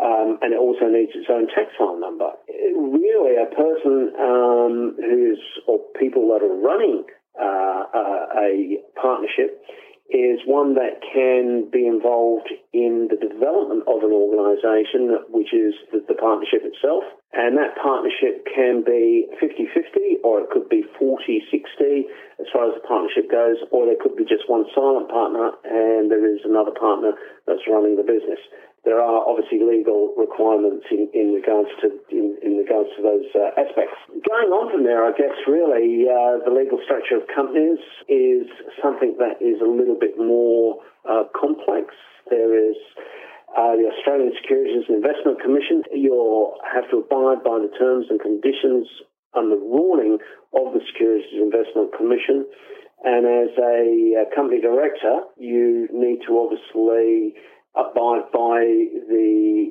um, 0.00 0.38
and 0.40 0.54
it 0.54 0.58
also 0.58 0.88
needs 0.88 1.12
its 1.14 1.28
own 1.28 1.46
tax 1.48 1.74
file 1.76 1.98
number. 2.00 2.30
Really, 2.48 3.36
a 3.36 3.50
person 3.52 4.14
um, 4.16 4.96
who's, 4.96 5.42
or 5.66 5.80
people 5.98 6.28
that 6.32 6.40
are 6.40 6.56
running 6.56 7.04
uh, 7.38 7.84
uh, 7.92 8.26
a 8.40 8.78
partnership 9.00 9.62
is 10.10 10.40
one 10.44 10.74
that 10.74 10.98
can 11.14 11.70
be 11.70 11.86
involved 11.86 12.50
in 12.72 13.08
the 13.10 13.16
development 13.16 13.84
of 13.86 14.02
an 14.02 14.10
organisation, 14.10 15.22
which 15.30 15.54
is 15.54 15.74
the, 15.92 16.02
the, 16.08 16.14
partnership 16.14 16.66
itself. 16.66 17.04
And 17.32 17.56
that 17.58 17.78
partnership 17.78 18.42
can 18.50 18.82
be 18.82 19.30
50-50 19.38 20.26
or 20.26 20.42
it 20.42 20.50
could 20.50 20.68
be 20.68 20.82
40-60 20.98 22.10
as 22.42 22.46
far 22.52 22.66
as 22.66 22.74
the 22.74 22.82
partnership 22.86 23.30
goes, 23.30 23.56
or 23.70 23.86
there 23.86 24.00
could 24.00 24.16
be 24.16 24.24
just 24.24 24.50
one 24.50 24.66
silent 24.74 25.08
partner 25.08 25.54
and 25.62 26.10
there 26.10 26.26
is 26.26 26.42
another 26.44 26.72
partner 26.74 27.12
that's 27.46 27.62
running 27.70 27.94
the 27.94 28.02
business 28.02 28.42
there 28.84 29.00
are 29.00 29.28
obviously 29.28 29.60
legal 29.60 30.14
requirements 30.16 30.86
in, 30.90 31.08
in 31.12 31.34
regards 31.34 31.68
to 31.82 31.92
in, 32.08 32.36
in 32.42 32.56
regards 32.56 32.88
to 32.96 33.02
those 33.02 33.28
uh, 33.36 33.52
aspects. 33.60 33.96
Going 34.24 34.48
on 34.56 34.72
from 34.72 34.84
there, 34.84 35.04
I 35.04 35.12
guess 35.12 35.36
really 35.46 36.08
uh, 36.08 36.40
the 36.40 36.52
legal 36.52 36.80
structure 36.84 37.20
of 37.20 37.28
companies 37.28 37.78
is 38.08 38.48
something 38.80 39.16
that 39.20 39.36
is 39.44 39.60
a 39.60 39.68
little 39.68 39.98
bit 40.00 40.16
more 40.16 40.80
uh, 41.04 41.28
complex. 41.36 41.92
There 42.30 42.56
is 42.56 42.76
uh, 43.56 43.74
the 43.74 43.90
Australian 43.90 44.32
Securities 44.40 44.84
and 44.88 45.02
Investment 45.02 45.40
Commission. 45.42 45.82
You'll 45.92 46.54
have 46.62 46.88
to 46.90 47.02
abide 47.02 47.42
by 47.42 47.58
the 47.58 47.72
terms 47.78 48.06
and 48.10 48.20
conditions 48.20 48.86
and 49.34 49.50
the 49.50 49.56
ruling 49.56 50.18
of 50.54 50.74
the 50.74 50.80
Securities 50.92 51.30
and 51.32 51.52
Investment 51.52 51.90
Commission. 51.96 52.46
And 53.02 53.26
as 53.26 53.56
a 53.58 54.24
company 54.34 54.60
director, 54.60 55.24
you 55.38 55.88
need 55.92 56.20
to 56.26 56.38
obviously 56.38 57.34
abide 57.74 58.28
by 58.32 58.60
the 59.08 59.70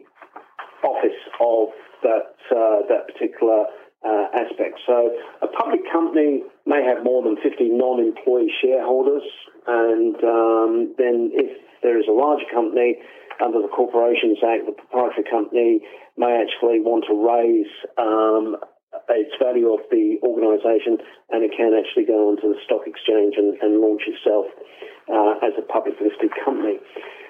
office 0.83 1.21
of 1.39 1.69
that 2.03 2.35
uh, 2.49 2.87
that 2.87 3.07
particular 3.13 3.65
uh, 4.03 4.25
aspect. 4.33 4.79
So 4.87 5.11
a 5.41 5.47
public 5.47 5.81
company 5.91 6.43
may 6.65 6.81
have 6.83 7.03
more 7.03 7.21
than 7.21 7.35
50 7.43 7.69
non-employee 7.69 8.51
shareholders, 8.61 9.23
and 9.67 10.15
um, 10.23 10.95
then 10.97 11.31
if 11.33 11.51
there 11.83 11.99
is 11.99 12.05
a 12.07 12.13
larger 12.13 12.45
company 12.53 12.97
under 13.43 13.61
the 13.61 13.71
Corporations 13.71 14.39
Act, 14.43 14.65
the 14.67 14.75
proprietary 14.75 15.25
company 15.29 15.81
may 16.17 16.35
actually 16.39 16.83
want 16.83 17.07
to 17.07 17.15
raise 17.15 17.71
um, 17.97 18.59
its 19.09 19.33
value 19.39 19.73
of 19.73 19.81
the 19.89 20.19
organisation, 20.21 20.99
and 21.31 21.43
it 21.43 21.51
can 21.55 21.73
actually 21.73 22.05
go 22.05 22.29
onto 22.29 22.51
the 22.51 22.59
stock 22.65 22.85
exchange 22.85 23.35
and, 23.37 23.57
and 23.61 23.81
launch 23.81 24.03
itself 24.05 24.45
uh, 25.07 25.39
as 25.45 25.53
a 25.57 25.65
public 25.65 25.95
listed 26.01 26.29
company. 26.43 26.77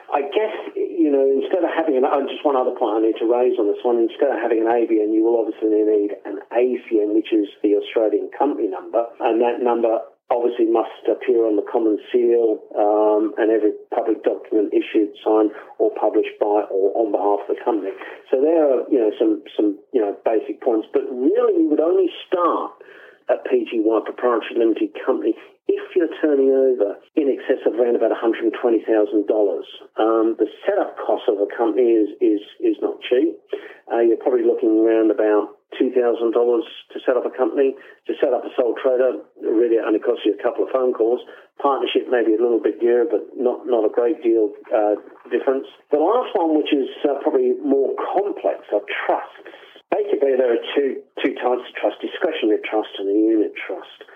I 0.09 0.25
guess, 0.25 0.73
you 0.73 1.13
know, 1.13 1.21
instead 1.21 1.61
of 1.61 1.69
having 1.69 1.93
an, 1.93 2.03
oh, 2.03 2.25
just 2.25 2.41
one 2.41 2.57
other 2.57 2.73
point 2.73 2.97
I 2.97 3.01
need 3.05 3.21
to 3.21 3.29
raise 3.29 3.61
on 3.61 3.69
this 3.69 3.77
one, 3.85 4.01
instead 4.01 4.33
of 4.33 4.41
having 4.41 4.65
an 4.65 4.69
ABN, 4.69 5.13
you 5.13 5.21
will 5.21 5.37
obviously 5.37 5.69
need 5.69 6.17
an 6.25 6.41
ACN, 6.49 7.13
which 7.13 7.29
is 7.29 7.45
the 7.61 7.77
Australian 7.77 8.33
company 8.33 8.67
number, 8.67 9.05
and 9.21 9.37
that 9.45 9.61
number 9.61 10.01
obviously 10.29 10.69
must 10.69 11.03
appear 11.09 11.45
on 11.45 11.57
the 11.57 11.65
common 11.65 11.97
seal 12.13 12.61
um, 12.77 13.33
and 13.37 13.49
every 13.49 13.73
public 13.93 14.21
document 14.23 14.73
issued, 14.73 15.09
signed, 15.25 15.51
or 15.81 15.89
published 15.97 16.37
by 16.39 16.69
or 16.69 16.93
on 16.93 17.09
behalf 17.11 17.41
of 17.49 17.49
the 17.49 17.59
company. 17.65 17.91
So 18.29 18.37
there 18.37 18.61
are, 18.61 18.85
you 18.93 19.01
know, 19.01 19.11
some, 19.17 19.41
some, 19.57 19.77
you 19.91 20.01
know, 20.01 20.13
basic 20.23 20.61
points, 20.61 20.87
but 20.93 21.01
really 21.09 21.65
you 21.65 21.69
would 21.69 21.81
only 21.81 22.13
start 22.29 22.77
a 23.29 23.37
PTY 23.45 24.05
proprietary 24.05 24.57
limited 24.57 24.89
company 25.05 25.33
if 25.69 25.95
you're 25.95 26.09
turning 26.21 26.49
over 26.49 26.97
in 27.13 27.29
excess 27.29 27.61
of 27.65 27.77
around 27.77 27.95
about 27.95 28.09
$120,000. 28.09 28.49
Um, 28.89 30.35
the 30.37 30.49
setup 30.65 30.97
cost 30.97 31.29
of 31.29 31.37
a 31.37 31.49
company 31.53 31.93
is, 31.93 32.09
is, 32.21 32.41
is 32.59 32.77
not 32.81 32.97
cheap. 33.05 33.37
Uh, 33.85 34.01
you're 34.01 34.17
probably 34.17 34.45
looking 34.45 34.81
around 34.81 35.11
about 35.13 35.61
$2,000 35.77 35.93
to 35.93 36.97
set 37.05 37.15
up 37.15 37.25
a 37.25 37.29
company. 37.29 37.75
To 38.07 38.13
set 38.17 38.33
up 38.33 38.41
a 38.41 38.49
sole 38.57 38.73
trader, 38.81 39.21
really 39.59 39.75
it 39.75 39.83
only 39.83 39.99
costs 39.99 40.23
you 40.23 40.31
a 40.33 40.41
couple 40.41 40.63
of 40.63 40.71
phone 40.71 40.95
calls. 40.95 41.19
Partnership 41.59 42.07
maybe 42.07 42.31
a 42.33 42.41
little 42.41 42.63
bit 42.63 42.79
dearer, 42.79 43.03
but 43.03 43.27
not, 43.35 43.67
not 43.67 43.83
a 43.83 43.91
great 43.91 44.23
deal 44.23 44.55
uh, 44.71 44.95
difference. 45.27 45.67
The 45.91 45.99
last 45.99 46.31
one, 46.31 46.55
which 46.55 46.71
is 46.71 46.87
uh, 47.03 47.19
probably 47.19 47.59
more 47.59 47.91
complex, 47.99 48.63
are 48.71 48.81
trusts. 48.87 49.51
Basically, 49.91 50.39
there 50.39 50.55
are 50.55 50.63
two, 50.71 51.03
two 51.19 51.35
types 51.35 51.67
of 51.67 51.73
trust, 51.75 51.99
discretionary 51.99 52.63
trust 52.63 52.95
and 53.03 53.11
a 53.11 53.17
unit 53.19 53.51
trust. 53.59 54.07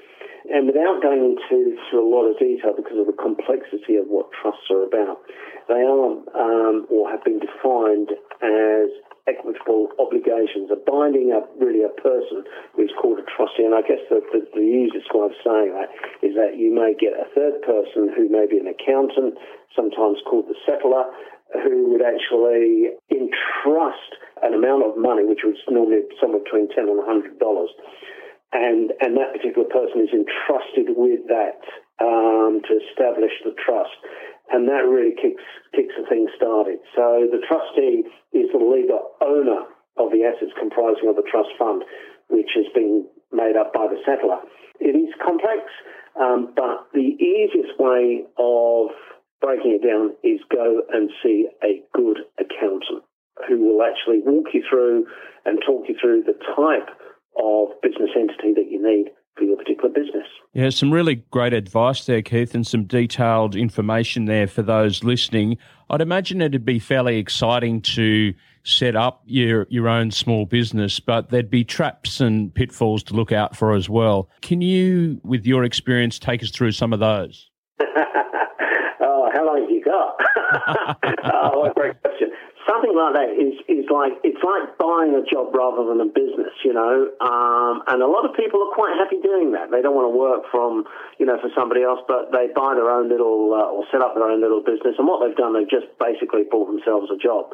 And 0.48 0.68
without 0.68 1.02
going 1.02 1.36
into 1.36 1.76
a 1.96 2.04
lot 2.04 2.28
of 2.28 2.38
detail 2.38 2.76
because 2.76 3.00
of 3.00 3.08
the 3.08 3.16
complexity 3.16 3.96
of 3.96 4.08
what 4.08 4.28
trusts 4.36 4.68
are 4.70 4.84
about, 4.84 5.24
they 5.68 5.80
are 5.80 6.20
um, 6.36 6.88
or 6.92 7.10
have 7.10 7.24
been 7.24 7.40
defined 7.40 8.12
as 8.44 8.92
equitable 9.28 9.88
obligations, 10.00 10.68
a 10.68 10.76
binding 10.76 11.32
up 11.32 11.48
really 11.60 11.84
a 11.84 11.94
person 12.02 12.44
who's 12.76 12.92
called 13.00 13.20
a 13.20 13.28
trustee. 13.32 13.64
And 13.64 13.76
I 13.76 13.82
guess 13.82 14.04
the, 14.12 14.20
the, 14.36 14.44
the 14.52 14.68
easiest 14.68 15.08
way 15.16 15.32
of 15.32 15.36
saying 15.40 15.72
that 15.72 15.90
is 16.20 16.36
that 16.36 16.60
you 16.60 16.76
may 16.76 16.92
get 16.92 17.16
a 17.16 17.28
third 17.32 17.64
person 17.64 18.12
who 18.12 18.28
may 18.28 18.48
be 18.48 18.60
an 18.60 18.68
accountant, 18.68 19.40
sometimes 19.72 20.20
called 20.28 20.52
the 20.52 20.60
settlor, 20.68 21.08
who 21.64 21.94
would 21.94 22.02
actually 22.02 22.98
entrust 23.14 24.12
an 24.42 24.54
amount 24.54 24.84
of 24.84 24.98
money, 24.98 25.24
which 25.24 25.46
was 25.46 25.56
normally 25.70 26.02
somewhere 26.20 26.42
between 26.44 26.68
ten 26.76 26.90
and 26.90 27.00
hundred 27.06 27.38
dollars, 27.40 27.70
and 28.52 28.92
and 29.00 29.16
that 29.16 29.32
particular 29.32 29.68
person 29.70 30.02
is 30.02 30.12
entrusted 30.12 30.98
with 30.98 31.22
that 31.30 31.62
um, 32.02 32.60
to 32.66 32.74
establish 32.90 33.32
the 33.46 33.54
trust, 33.54 33.94
and 34.54 34.70
that 34.70 34.86
really 34.86 35.18
kicks 35.18 35.44
kicks 35.74 35.98
the 35.98 36.06
thing 36.06 36.30
started. 36.38 36.78
So 36.96 37.26
the 37.26 37.42
trustee 37.42 38.06
is 38.38 38.54
the 38.54 38.62
legal 38.62 39.18
owner 39.20 39.66
of 39.98 40.14
the 40.14 40.24
assets 40.30 40.54
comprising 40.58 41.10
of 41.10 41.18
the 41.18 41.26
trust 41.26 41.50
fund, 41.58 41.84
which 42.30 42.54
has 42.54 42.70
been 42.74 43.10
made 43.34 43.58
up 43.58 43.74
by 43.74 43.90
the 43.90 43.98
settlor. 44.06 44.46
It 44.80 44.94
is 44.94 45.10
complex, 45.26 45.66
um, 46.22 46.54
but 46.56 46.86
the 46.94 47.18
easiest 47.18 47.74
way 47.82 48.30
of 48.38 48.94
breaking 49.42 49.82
it 49.82 49.84
down 49.84 50.14
is 50.24 50.40
go 50.54 50.86
and 50.94 51.10
see 51.22 51.50
a 51.66 51.82
good 51.94 52.22
accountant 52.38 53.04
who 53.50 53.58
will 53.58 53.82
actually 53.82 54.22
walk 54.22 54.54
you 54.54 54.64
through 54.70 55.06
and 55.46 55.60
talk 55.66 55.90
you 55.90 55.96
through 56.00 56.24
the 56.24 56.38
type 56.56 56.94
of 57.42 57.82
business 57.82 58.14
entity 58.16 58.54
that 58.54 58.70
you 58.70 58.78
need 58.78 59.10
for 59.36 59.44
your 59.44 59.58
particular 59.58 59.90
business. 59.90 60.28
Yeah, 60.54 60.70
some 60.70 60.92
really 60.92 61.16
great 61.32 61.54
advice 61.54 62.06
there, 62.06 62.22
Keith, 62.22 62.54
and 62.54 62.66
some 62.66 62.84
detailed 62.84 63.56
information 63.56 64.26
there 64.26 64.48
for 64.48 64.62
those 64.62 65.04
listening. 65.04 65.58
I'd 65.90 66.02
imagine 66.02 66.42
it'd 66.42 66.66
be 66.66 66.80
fairly 66.80 67.18
exciting 67.18 67.82
to 67.82 68.34
set 68.64 68.96
up 68.96 69.22
your 69.26 69.68
your 69.70 69.90
own 69.90 70.12
small 70.12 70.46
business, 70.46 71.00
but 71.00 71.30
there'd 71.30 71.50
be 71.50 71.64
traps 71.64 72.20
and 72.22 72.54
pitfalls 72.54 73.04
to 73.04 73.14
look 73.14 73.32
out 73.32 73.56
for 73.56 73.74
as 73.74 73.90
well. 73.90 74.30
Can 74.42 74.62
you, 74.62 75.20
with 75.24 75.46
your 75.46 75.64
experience, 75.64 76.20
take 76.20 76.44
us 76.44 76.52
through 76.52 76.72
some 76.72 76.94
of 76.94 77.00
those? 77.00 77.50
Oh, 79.06 79.30
how 79.34 79.46
long 79.46 79.62
have 79.62 79.70
you 79.70 79.84
got? 79.84 80.16
oh, 81.34 81.60
what 81.60 81.72
a 81.72 81.74
great 81.74 82.02
question. 82.02 82.30
Something 82.64 82.96
like 82.96 83.14
that 83.20 83.30
is, 83.36 83.60
is 83.68 83.84
like, 83.92 84.16
it's 84.24 84.40
like 84.40 84.80
buying 84.80 85.12
a 85.12 85.24
job 85.28 85.52
rather 85.52 85.84
than 85.84 86.00
a 86.00 86.08
business, 86.08 86.56
you 86.64 86.72
know, 86.72 87.12
um, 87.20 87.84
and 87.92 88.00
a 88.00 88.08
lot 88.08 88.24
of 88.24 88.32
people 88.40 88.64
are 88.64 88.72
quite 88.72 88.96
happy 88.96 89.20
doing 89.20 89.52
that. 89.52 89.68
They 89.68 89.84
don't 89.84 89.96
want 89.96 90.08
to 90.08 90.16
work 90.16 90.48
from, 90.48 90.88
you 91.20 91.26
know, 91.28 91.36
for 91.44 91.52
somebody 91.52 91.84
else, 91.84 92.00
but 92.08 92.32
they 92.32 92.48
buy 92.56 92.72
their 92.80 92.88
own 92.88 93.12
little, 93.12 93.52
uh, 93.52 93.68
or 93.68 93.84
set 93.92 94.00
up 94.00 94.16
their 94.16 94.24
own 94.24 94.40
little 94.40 94.64
business, 94.64 94.96
and 94.96 95.04
what 95.04 95.20
they've 95.20 95.36
done, 95.36 95.52
they've 95.52 95.68
just 95.68 95.92
basically 96.00 96.48
bought 96.48 96.72
themselves 96.72 97.12
a 97.12 97.20
job. 97.20 97.52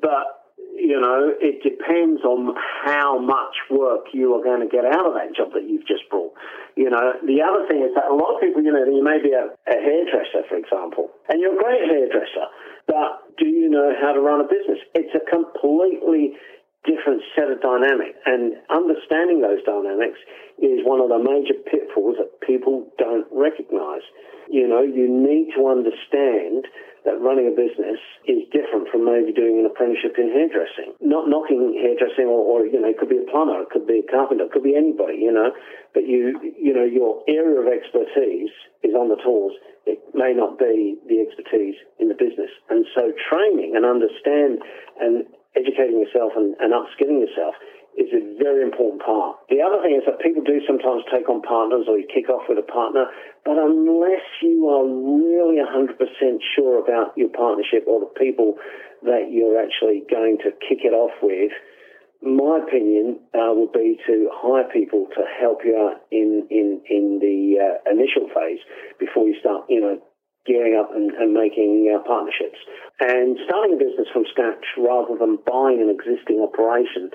But 0.00 0.38
you 0.78 0.94
know, 0.94 1.34
it 1.42 1.58
depends 1.66 2.22
on 2.22 2.54
how 2.86 3.18
much 3.18 3.58
work 3.68 4.06
you 4.14 4.32
are 4.38 4.42
going 4.42 4.62
to 4.62 4.70
get 4.70 4.86
out 4.86 5.10
of 5.10 5.14
that 5.18 5.34
job 5.34 5.50
that 5.52 5.66
you've 5.66 5.86
just 5.86 6.06
brought. 6.08 6.32
You 6.78 6.88
know, 6.88 7.18
the 7.26 7.42
other 7.42 7.66
thing 7.66 7.82
is 7.82 7.90
that 7.98 8.06
a 8.06 8.14
lot 8.14 8.38
of 8.38 8.40
people, 8.40 8.62
you 8.62 8.70
know, 8.70 8.86
you 8.86 9.02
may 9.02 9.18
be 9.18 9.34
a, 9.34 9.50
a 9.50 9.76
hairdresser, 9.76 10.46
for 10.46 10.54
example, 10.54 11.10
and 11.28 11.42
you're 11.42 11.58
a 11.58 11.60
great 11.60 11.82
hairdresser, 11.82 12.46
know 13.78 13.92
how 14.00 14.12
to 14.12 14.20
run 14.20 14.40
a 14.40 14.44
business? 14.44 14.78
It's 14.94 15.14
a 15.14 15.22
completely 15.30 16.34
different 16.88 17.20
set 17.36 17.52
of 17.52 17.60
dynamics, 17.60 18.16
and 18.24 18.56
understanding 18.72 19.44
those 19.44 19.60
dynamics 19.68 20.18
is 20.56 20.80
one 20.88 21.04
of 21.04 21.12
the 21.12 21.20
major 21.20 21.54
pitfalls 21.68 22.16
that 22.16 22.40
people 22.40 22.88
don't 22.96 23.28
recognize. 23.30 24.02
You 24.48 24.66
know, 24.66 24.80
you 24.80 25.04
need 25.04 25.52
to 25.54 25.68
understand 25.68 26.64
that 27.04 27.20
running 27.20 27.46
a 27.46 27.54
business 27.54 28.00
is 28.26 28.42
different 28.50 28.88
from 28.92 29.04
maybe 29.04 29.32
doing 29.32 29.60
an 29.60 29.66
apprenticeship 29.68 30.18
in 30.18 30.32
hairdressing. 30.32 30.96
Not 31.00 31.28
knocking 31.28 31.76
hairdressing 31.78 32.26
or, 32.26 32.40
or, 32.42 32.66
you 32.66 32.80
know, 32.80 32.88
it 32.88 32.98
could 32.98 33.08
be 33.08 33.20
a 33.20 33.28
plumber, 33.30 33.62
it 33.62 33.70
could 33.70 33.86
be 33.86 34.02
a 34.02 34.08
carpenter, 34.10 34.44
it 34.44 34.52
could 34.52 34.66
be 34.66 34.74
anybody, 34.74 35.20
you 35.22 35.32
know, 35.32 35.52
but 35.94 36.04
you, 36.04 36.36
you 36.58 36.74
know, 36.74 36.84
your 36.84 37.22
area 37.28 37.60
of 37.60 37.68
expertise 37.68 38.52
is 38.82 38.92
on 38.92 39.08
the 39.08 39.20
tools. 39.24 39.52
It 39.86 40.00
may 40.12 40.34
not 40.34 40.58
be 40.58 41.00
the 41.08 41.24
expertise 41.24 41.76
in 41.96 42.08
the 42.08 42.18
business. 42.18 42.52
And 42.68 42.84
so 42.92 43.12
training 43.30 43.72
and 43.72 43.88
understand 43.88 44.60
and 45.00 45.24
educating 45.56 46.00
yourself 46.00 46.32
and, 46.36 46.56
and 46.60 46.72
upskilling 46.72 47.20
yourself 47.24 47.54
is 47.98 48.14
a 48.14 48.22
very 48.38 48.62
important 48.62 49.02
part. 49.02 49.42
The 49.50 49.58
other 49.58 49.82
thing 49.82 49.98
is 49.98 50.06
that 50.06 50.22
people 50.22 50.46
do 50.46 50.62
sometimes 50.66 51.02
take 51.10 51.26
on 51.26 51.42
partners 51.42 51.90
or 51.90 51.98
you 51.98 52.06
kick 52.06 52.30
off 52.30 52.46
with 52.46 52.58
a 52.58 52.66
partner, 52.66 53.10
but 53.44 53.58
unless 53.58 54.22
you 54.40 54.70
are 54.70 54.86
really 54.86 55.58
100% 55.58 55.98
sure 56.54 56.78
about 56.78 57.18
your 57.18 57.28
partnership 57.34 57.90
or 57.90 57.98
the 57.98 58.12
people 58.14 58.54
that 59.02 59.34
you're 59.34 59.58
actually 59.58 60.06
going 60.06 60.38
to 60.46 60.54
kick 60.62 60.86
it 60.86 60.94
off 60.94 61.10
with, 61.22 61.50
my 62.22 62.58
opinion 62.62 63.18
uh, 63.34 63.50
would 63.54 63.72
be 63.72 63.98
to 64.06 64.30
hire 64.32 64.66
people 64.72 65.06
to 65.14 65.22
help 65.38 65.60
you 65.64 65.78
out 65.78 66.02
in 66.10 66.46
in 66.50 66.82
in 66.90 67.18
the 67.22 67.62
uh, 67.62 67.90
initial 67.90 68.26
phase 68.34 68.58
before 68.98 69.28
you 69.28 69.38
start, 69.38 69.66
you 69.68 69.80
know, 69.80 69.98
gearing 70.44 70.74
up 70.74 70.90
and, 70.94 71.12
and 71.14 71.32
making 71.32 71.86
uh, 71.94 72.02
partnerships. 72.02 72.58
And 73.00 73.38
starting 73.46 73.74
a 73.74 73.78
business 73.78 74.08
from 74.12 74.24
scratch 74.30 74.64
rather 74.76 75.16
than 75.18 75.38
buying 75.46 75.80
an 75.80 75.90
existing 75.90 76.40
operation 76.40 77.10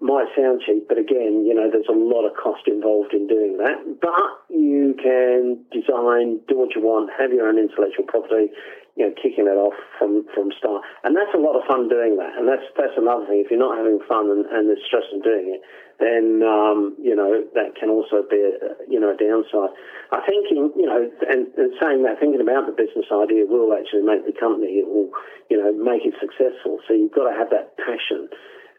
might 0.00 0.26
sound 0.36 0.62
cheap, 0.66 0.86
but 0.86 0.98
again, 0.98 1.46
you 1.46 1.54
know, 1.54 1.70
there's 1.70 1.88
a 1.88 1.96
lot 1.96 2.26
of 2.26 2.36
cost 2.36 2.66
involved 2.66 3.14
in 3.14 3.26
doing 3.26 3.58
that. 3.58 3.78
But 4.00 4.54
you 4.54 4.94
can 5.00 5.64
design, 5.72 6.40
do 6.46 6.58
what 6.58 6.74
you 6.76 6.82
want, 6.82 7.10
have 7.18 7.32
your 7.32 7.48
own 7.48 7.58
intellectual 7.58 8.04
property, 8.06 8.52
you 8.94 9.06
know, 9.06 9.12
kicking 9.18 9.50
it 9.50 9.58
off 9.58 9.74
from, 9.98 10.22
from 10.34 10.54
start. 10.54 10.82
And 11.02 11.18
that's 11.18 11.34
a 11.34 11.42
lot 11.42 11.58
of 11.58 11.66
fun 11.66 11.90
doing 11.90 12.14
that. 12.22 12.38
And 12.38 12.46
that's, 12.46 12.62
that's 12.78 12.94
another 12.94 13.26
thing. 13.26 13.42
If 13.42 13.50
you're 13.50 13.58
not 13.58 13.74
having 13.74 13.98
fun 14.06 14.30
and, 14.30 14.46
and 14.46 14.70
there's 14.70 14.86
stress 14.86 15.02
in 15.10 15.18
doing 15.18 15.50
it, 15.58 15.60
then, 15.98 16.42
um, 16.46 16.94
you 17.02 17.14
know, 17.14 17.42
that 17.54 17.74
can 17.74 17.90
also 17.90 18.22
be, 18.26 18.38
a, 18.38 18.78
you 18.86 18.98
know, 18.98 19.14
a 19.14 19.18
downside. 19.18 19.74
I 20.14 20.22
think, 20.22 20.46
in, 20.50 20.70
you 20.78 20.86
know, 20.86 21.10
and, 21.26 21.50
and 21.58 21.70
saying 21.82 22.06
that, 22.06 22.22
thinking 22.22 22.42
about 22.42 22.70
the 22.70 22.74
business 22.74 23.10
idea 23.10 23.46
will 23.46 23.74
actually 23.74 24.06
make 24.06 24.26
the 24.26 24.34
company, 24.34 24.78
it 24.78 24.86
will, 24.86 25.10
you 25.50 25.58
know, 25.58 25.74
make 25.74 26.06
it 26.06 26.14
successful. 26.22 26.78
So 26.86 26.94
you've 26.94 27.14
got 27.14 27.30
to 27.30 27.34
have 27.34 27.50
that 27.50 27.74
passion 27.78 28.30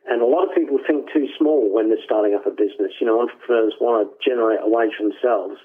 And 0.07 0.21
a 0.21 0.25
lot 0.25 0.45
of 0.45 0.53
people 0.53 0.77
think 0.85 1.09
too 1.11 1.25
small 1.37 1.65
when 1.73 1.89
they're 1.89 2.03
starting 2.05 2.35
up 2.37 2.45
a 2.45 2.53
business. 2.53 2.93
You 3.01 3.07
know, 3.07 3.21
entrepreneurs 3.21 3.73
want 3.81 4.05
to 4.05 4.07
generate 4.21 4.61
a 4.61 4.69
wage 4.69 4.93
for 4.97 5.09
themselves. 5.09 5.57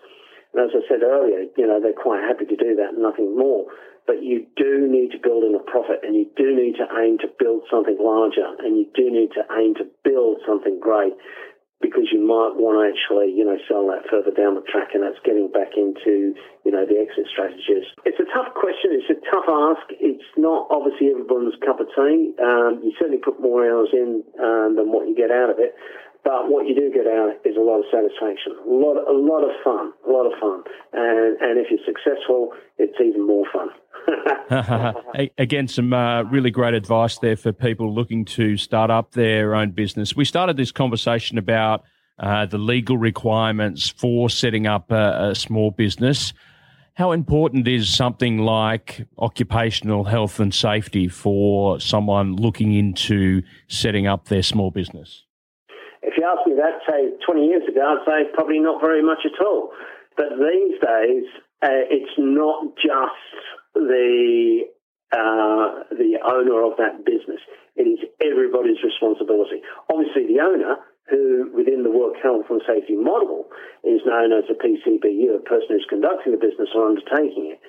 And 0.52 0.64
as 0.64 0.72
I 0.72 0.80
said 0.88 1.04
earlier, 1.04 1.44
you 1.56 1.66
know, 1.66 1.78
they're 1.80 1.92
quite 1.92 2.24
happy 2.24 2.48
to 2.48 2.56
do 2.56 2.74
that, 2.80 2.96
nothing 2.96 3.36
more. 3.36 3.68
But 4.10 4.26
you 4.26 4.42
do 4.58 4.90
need 4.90 5.14
to 5.14 5.22
build 5.22 5.46
in 5.46 5.54
a 5.54 5.62
profit 5.62 6.02
and 6.02 6.18
you 6.18 6.26
do 6.34 6.50
need 6.50 6.74
to 6.82 6.86
aim 6.98 7.22
to 7.22 7.30
build 7.38 7.62
something 7.70 7.94
larger 7.94 8.58
and 8.58 8.74
you 8.74 8.90
do 8.90 9.06
need 9.06 9.30
to 9.38 9.46
aim 9.54 9.78
to 9.78 9.86
build 10.02 10.42
something 10.42 10.82
great 10.82 11.14
because 11.78 12.10
you 12.10 12.18
might 12.18 12.58
want 12.58 12.74
to 12.74 12.90
actually, 12.90 13.30
you 13.30 13.46
know, 13.46 13.54
sell 13.70 13.86
that 13.86 14.02
further 14.10 14.34
down 14.34 14.58
the 14.58 14.66
track, 14.66 14.92
and 14.98 15.00
that's 15.06 15.22
getting 15.24 15.46
back 15.48 15.78
into, 15.78 16.34
you 16.66 16.74
know, 16.74 16.84
the 16.84 16.98
exit 16.98 17.24
strategies. 17.30 17.86
It's 18.04 18.18
a 18.18 18.28
tough 18.34 18.52
question. 18.52 18.98
It's 18.98 19.08
a 19.14 19.16
tough 19.30 19.46
ask. 19.46 19.86
It's 19.96 20.26
not 20.36 20.66
obviously 20.74 21.14
everyone's 21.14 21.56
cup 21.62 21.78
of 21.78 21.86
tea. 21.94 22.34
Um, 22.36 22.82
you 22.82 22.90
certainly 22.98 23.22
put 23.22 23.38
more 23.38 23.62
hours 23.62 23.94
in 23.94 24.26
um, 24.42 24.74
than 24.74 24.90
what 24.90 25.06
you 25.06 25.14
get 25.14 25.30
out 25.30 25.54
of 25.54 25.62
it. 25.62 25.72
But 26.20 26.52
what 26.52 26.68
you 26.68 26.74
do 26.76 26.92
get 26.92 27.08
out 27.08 27.40
is 27.48 27.56
a 27.56 27.64
lot 27.64 27.80
of 27.80 27.88
satisfaction, 27.88 28.52
a 28.52 28.68
lot, 28.68 29.00
a 29.08 29.16
lot 29.16 29.40
of 29.40 29.56
fun, 29.64 29.96
a 30.04 30.10
lot 30.12 30.28
of 30.28 30.36
fun, 30.36 30.68
and 30.92 31.40
and 31.40 31.56
if 31.56 31.72
you're 31.72 31.80
successful, 31.88 32.52
it's 32.76 33.00
even 33.00 33.26
more 33.26 33.48
fun. 33.48 33.72
Again, 35.38 35.68
some 35.68 35.92
uh, 35.92 36.22
really 36.24 36.50
great 36.50 36.74
advice 36.74 37.18
there 37.18 37.36
for 37.36 37.52
people 37.52 37.94
looking 37.94 38.24
to 38.24 38.56
start 38.56 38.90
up 38.90 39.12
their 39.12 39.54
own 39.54 39.70
business. 39.70 40.16
We 40.16 40.24
started 40.24 40.56
this 40.56 40.72
conversation 40.72 41.38
about 41.38 41.84
uh, 42.18 42.46
the 42.46 42.58
legal 42.58 42.98
requirements 42.98 43.88
for 43.88 44.28
setting 44.28 44.66
up 44.66 44.90
a, 44.90 45.30
a 45.30 45.34
small 45.34 45.70
business. 45.70 46.32
How 46.94 47.12
important 47.12 47.66
is 47.68 47.94
something 47.94 48.38
like 48.38 49.06
occupational 49.18 50.04
health 50.04 50.40
and 50.40 50.52
safety 50.52 51.08
for 51.08 51.80
someone 51.80 52.36
looking 52.36 52.74
into 52.74 53.42
setting 53.68 54.06
up 54.06 54.26
their 54.28 54.42
small 54.42 54.70
business? 54.70 55.24
If 56.02 56.14
you 56.18 56.24
asked 56.24 56.46
me 56.46 56.56
that, 56.56 56.80
say, 56.88 57.10
20 57.24 57.46
years 57.46 57.62
ago, 57.68 57.80
I'd 57.80 58.04
say 58.04 58.30
probably 58.34 58.58
not 58.58 58.80
very 58.80 59.02
much 59.02 59.20
at 59.24 59.44
all. 59.44 59.70
But 60.16 60.30
these 60.30 60.78
days, 60.80 61.24
uh, 61.62 61.86
it's 61.88 62.12
not 62.18 62.74
just 62.76 63.59
the 63.74 64.66
uh, 65.12 65.90
the 65.90 66.22
owner 66.22 66.62
of 66.62 66.78
that 66.78 67.04
business. 67.04 67.42
It 67.74 67.82
is 67.82 67.98
everybody's 68.22 68.78
responsibility. 68.84 69.62
Obviously, 69.90 70.30
the 70.30 70.38
owner, 70.38 70.78
who 71.10 71.50
within 71.54 71.82
the 71.82 71.90
work 71.90 72.14
health 72.22 72.46
and 72.48 72.62
safety 72.62 72.94
model 72.94 73.50
is 73.82 74.00
known 74.06 74.30
as 74.32 74.46
a 74.46 74.54
PCBU, 74.54 75.34
a 75.34 75.42
person 75.42 75.74
who's 75.74 75.86
conducting 75.90 76.32
the 76.32 76.38
business 76.38 76.70
or 76.74 76.86
undertaking 76.86 77.58
it, 77.58 77.60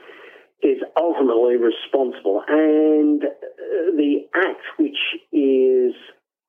is 0.62 0.78
ultimately 0.96 1.58
responsible. 1.58 2.46
And 2.48 3.26
uh, 3.26 3.98
the 3.98 4.30
act, 4.36 4.62
which 4.78 5.02
is 5.34 5.98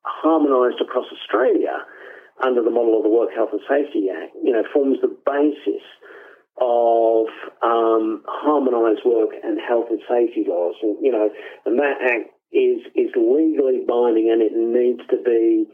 harmonised 0.04 0.80
across 0.80 1.06
Australia 1.08 1.80
under 2.44 2.62
the 2.62 2.70
model 2.70 2.98
of 2.98 3.04
the 3.04 3.08
Work 3.08 3.32
Health 3.32 3.50
and 3.52 3.64
Safety 3.64 4.08
Act, 4.12 4.36
you 4.42 4.52
know, 4.52 4.64
forms 4.72 4.98
the 5.00 5.08
basis 5.24 5.82
of 6.60 7.26
um, 7.62 8.22
harmonised 8.26 9.02
work 9.04 9.30
and 9.42 9.58
health 9.60 9.86
and 9.90 10.00
safety 10.08 10.44
laws. 10.46 10.74
And, 10.82 10.96
you 11.00 11.12
know, 11.12 11.30
and 11.66 11.78
that 11.78 11.98
act 12.02 12.30
is 12.52 12.84
is 12.94 13.10
legally 13.16 13.80
binding 13.88 14.28
and 14.28 14.42
it 14.42 14.52
needs 14.52 15.00
to 15.08 15.16
be 15.24 15.64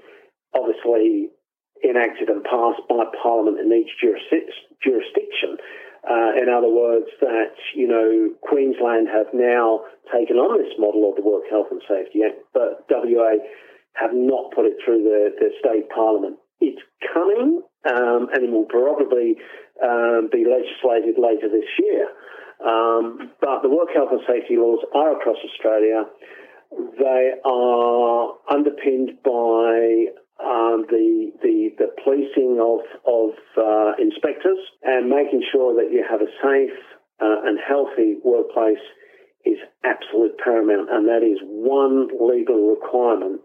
obviously 0.55 1.29
enacted 1.83 2.29
and 2.29 2.43
passed 2.45 2.83
by 2.89 3.05
Parliament 3.23 3.59
in 3.59 3.73
each 3.73 3.91
jurisdiction. 4.01 5.59
Uh, 6.09 6.31
in 6.41 6.49
other 6.49 6.71
words, 6.71 7.11
that 7.21 7.59
you 7.75 7.87
know 7.87 8.31
Queensland 8.43 9.09
have 9.09 9.27
now 9.35 9.81
taken 10.15 10.37
on 10.37 10.57
this 10.57 10.73
model 10.79 11.11
of 11.11 11.17
the 11.17 11.27
Work 11.27 11.51
Health 11.51 11.67
and 11.71 11.83
Safety 11.89 12.23
Act, 12.23 12.39
but 12.55 12.87
WA 12.89 13.43
have 13.95 14.15
not 14.15 14.55
put 14.55 14.65
it 14.65 14.79
through 14.85 15.03
the, 15.03 15.35
the 15.39 15.51
state 15.59 15.91
parliament. 15.91 16.39
It's 16.61 16.81
coming, 17.13 17.63
um, 17.85 18.29
and 18.33 18.45
it 18.47 18.51
will 18.51 18.67
probably 18.67 19.37
um, 19.83 20.29
be 20.33 20.45
legislated 20.45 21.17
later 21.19 21.49
this 21.49 21.69
year. 21.79 22.09
Um, 22.65 23.31
but 23.41 23.63
the 23.63 23.69
work 23.69 23.89
health 23.95 24.11
and 24.11 24.21
safety 24.27 24.57
laws 24.57 24.81
are 24.95 25.17
across 25.17 25.39
Australia. 25.45 26.05
They 26.99 27.33
are 27.45 28.35
underpinned 28.51 29.23
by 29.25 30.11
um, 30.43 30.87
the, 30.91 31.33
the, 31.43 31.71
the 31.79 31.89
policing 32.03 32.59
of, 32.61 32.81
of 33.07 33.31
uh, 33.57 33.93
inspectors 34.03 34.59
and 34.83 35.09
making 35.09 35.43
sure 35.51 35.75
that 35.75 35.93
you 35.93 36.05
have 36.09 36.21
a 36.21 36.31
safe 36.43 36.79
uh, 37.21 37.47
and 37.47 37.59
healthy 37.59 38.17
workplace 38.25 38.83
is 39.45 39.59
absolute 39.85 40.37
paramount, 40.43 40.91
and 40.91 41.07
that 41.07 41.23
is 41.23 41.39
one 41.43 42.09
legal 42.21 42.69
requirement 42.69 43.41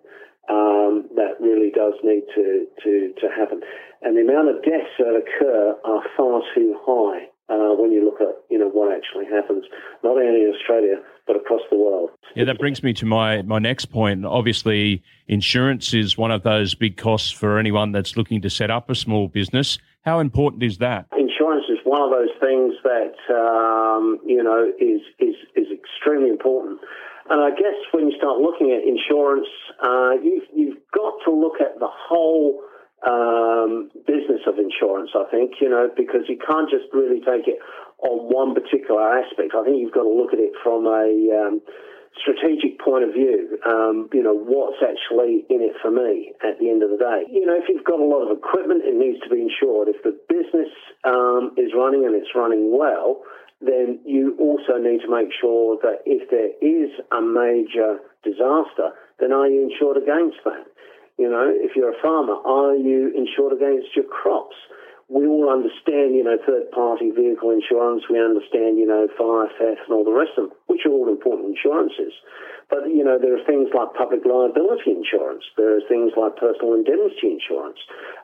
um, 0.49 1.09
that 1.15 1.39
really 1.39 1.71
does 1.71 1.93
need 2.03 2.23
to, 2.35 2.67
to, 2.83 3.13
to 3.21 3.27
happen. 3.29 3.61
And 4.01 4.17
the 4.17 4.21
amount 4.21 4.49
of 4.49 4.63
deaths 4.63 4.91
that 4.99 5.15
occur 5.15 5.75
are 5.85 6.03
far 6.17 6.41
too 6.53 6.75
high 6.85 7.29
uh, 7.49 7.75
when 7.75 7.91
you 7.91 8.05
look 8.05 8.21
at 8.21 8.35
you 8.49 8.57
know 8.57 8.69
what 8.69 8.95
actually 8.95 9.25
happens, 9.25 9.65
not 10.03 10.11
only 10.11 10.43
in 10.43 10.53
Australia 10.55 10.95
but 11.25 11.35
across 11.35 11.61
the 11.71 11.77
world. 11.77 12.09
Yeah, 12.35 12.45
that 12.45 12.59
brings 12.59 12.83
me 12.83 12.93
to 12.93 13.05
my 13.05 13.41
my 13.41 13.59
next 13.59 13.85
point. 13.85 14.25
Obviously, 14.25 15.03
insurance 15.27 15.93
is 15.93 16.17
one 16.17 16.31
of 16.31 16.43
those 16.43 16.75
big 16.75 16.97
costs 16.97 17.31
for 17.31 17.59
anyone 17.59 17.91
that's 17.91 18.17
looking 18.17 18.41
to 18.41 18.49
set 18.49 18.71
up 18.71 18.89
a 18.89 18.95
small 18.95 19.27
business. 19.27 19.77
How 20.01 20.19
important 20.19 20.63
is 20.63 20.79
that? 20.79 21.07
Insurance 21.17 21.65
is 21.69 21.79
one 21.85 22.01
of 22.01 22.09
those 22.09 22.33
things 22.39 22.73
that 22.83 23.15
um, 23.33 24.19
you 24.25 24.43
know 24.43 24.71
is 24.79 25.01
is 25.19 25.35
is 25.55 25.67
extremely 25.71 26.29
important. 26.29 26.79
And 27.29 27.39
I 27.41 27.51
guess 27.51 27.79
when 27.91 28.09
you 28.09 28.17
start 28.17 28.39
looking 28.39 28.71
at 28.75 28.83
insurance, 28.83 29.47
uh, 29.79 30.19
you've, 30.21 30.47
you've 30.53 30.81
got 30.91 31.13
to 31.25 31.31
look 31.31 31.61
at 31.61 31.79
the 31.79 31.87
whole 31.87 32.59
um, 33.07 33.91
business 34.07 34.43
of 34.47 34.59
insurance, 34.59 35.11
I 35.15 35.23
think, 35.31 35.59
you 35.61 35.69
know, 35.69 35.89
because 35.95 36.27
you 36.27 36.37
can't 36.39 36.69
just 36.69 36.91
really 36.93 37.19
take 37.19 37.47
it 37.47 37.59
on 37.99 38.27
one 38.27 38.53
particular 38.53 39.19
aspect. 39.19 39.55
I 39.55 39.63
think 39.63 39.79
you've 39.79 39.95
got 39.95 40.03
to 40.03 40.11
look 40.11 40.33
at 40.33 40.39
it 40.39 40.51
from 40.63 40.87
a 40.87 41.07
um, 41.31 41.61
strategic 42.19 42.79
point 42.79 43.03
of 43.03 43.13
view. 43.13 43.59
Um, 43.65 44.09
you 44.13 44.23
know, 44.23 44.35
what's 44.35 44.83
actually 44.83 45.47
in 45.49 45.63
it 45.63 45.75
for 45.81 45.91
me 45.91 46.31
at 46.43 46.59
the 46.59 46.69
end 46.69 46.83
of 46.83 46.91
the 46.91 46.99
day. 46.99 47.27
You 47.31 47.45
know, 47.45 47.55
if 47.55 47.67
you've 47.67 47.87
got 47.87 47.99
a 47.99 48.05
lot 48.05 48.27
of 48.27 48.37
equipment, 48.37 48.83
it 48.83 48.95
needs 48.95 49.19
to 49.23 49.29
be 49.29 49.41
insured. 49.41 49.87
If 49.87 50.03
the 50.03 50.15
business 50.27 50.71
um, 51.03 51.55
is 51.57 51.71
running 51.75 52.05
and 52.05 52.15
it's 52.15 52.31
running 52.35 52.75
well, 52.75 53.23
then 53.63 53.99
you 54.05 54.35
also 54.39 54.75
need 54.77 54.99
to 55.01 55.09
make 55.09 55.31
sure 55.39 55.79
that 55.81 56.03
if 56.05 56.27
there 56.29 56.51
is 56.59 56.91
a 57.11 57.21
major 57.21 57.99
disaster, 58.23 58.91
then 59.19 59.31
are 59.31 59.47
you 59.47 59.63
insured 59.71 59.97
against 59.97 60.43
that? 60.43 60.67
You 61.17 61.29
know, 61.29 61.47
if 61.47 61.75
you're 61.75 61.93
a 61.93 62.01
farmer, 62.01 62.35
are 62.43 62.75
you 62.75 63.13
insured 63.15 63.53
against 63.53 63.95
your 63.95 64.05
crops? 64.05 64.55
We 65.07 65.27
all 65.27 65.51
understand, 65.51 66.15
you 66.15 66.23
know, 66.23 66.39
third 66.41 66.71
party 66.71 67.11
vehicle 67.11 67.51
insurance. 67.51 68.03
We 68.09 68.19
understand, 68.19 68.79
you 68.79 68.87
know, 68.87 69.07
fire 69.13 69.47
theft 69.59 69.85
and 69.87 69.93
all 69.93 70.03
the 70.03 70.15
rest 70.15 70.35
of 70.37 70.49
them, 70.49 70.57
which 70.67 70.85
are 70.85 70.91
all 70.91 71.07
important 71.07 71.55
insurances. 71.55 72.13
But, 72.73 72.89
you 72.89 73.05
know, 73.05 73.21
there 73.21 73.37
are 73.37 73.45
things 73.45 73.69
like 73.69 73.93
public 73.93 74.25
liability 74.25 74.97
insurance. 74.97 75.45
There 75.61 75.77
are 75.77 75.85
things 75.85 76.17
like 76.17 76.41
personal 76.41 76.73
indemnity 76.73 77.37
insurance. 77.37 77.77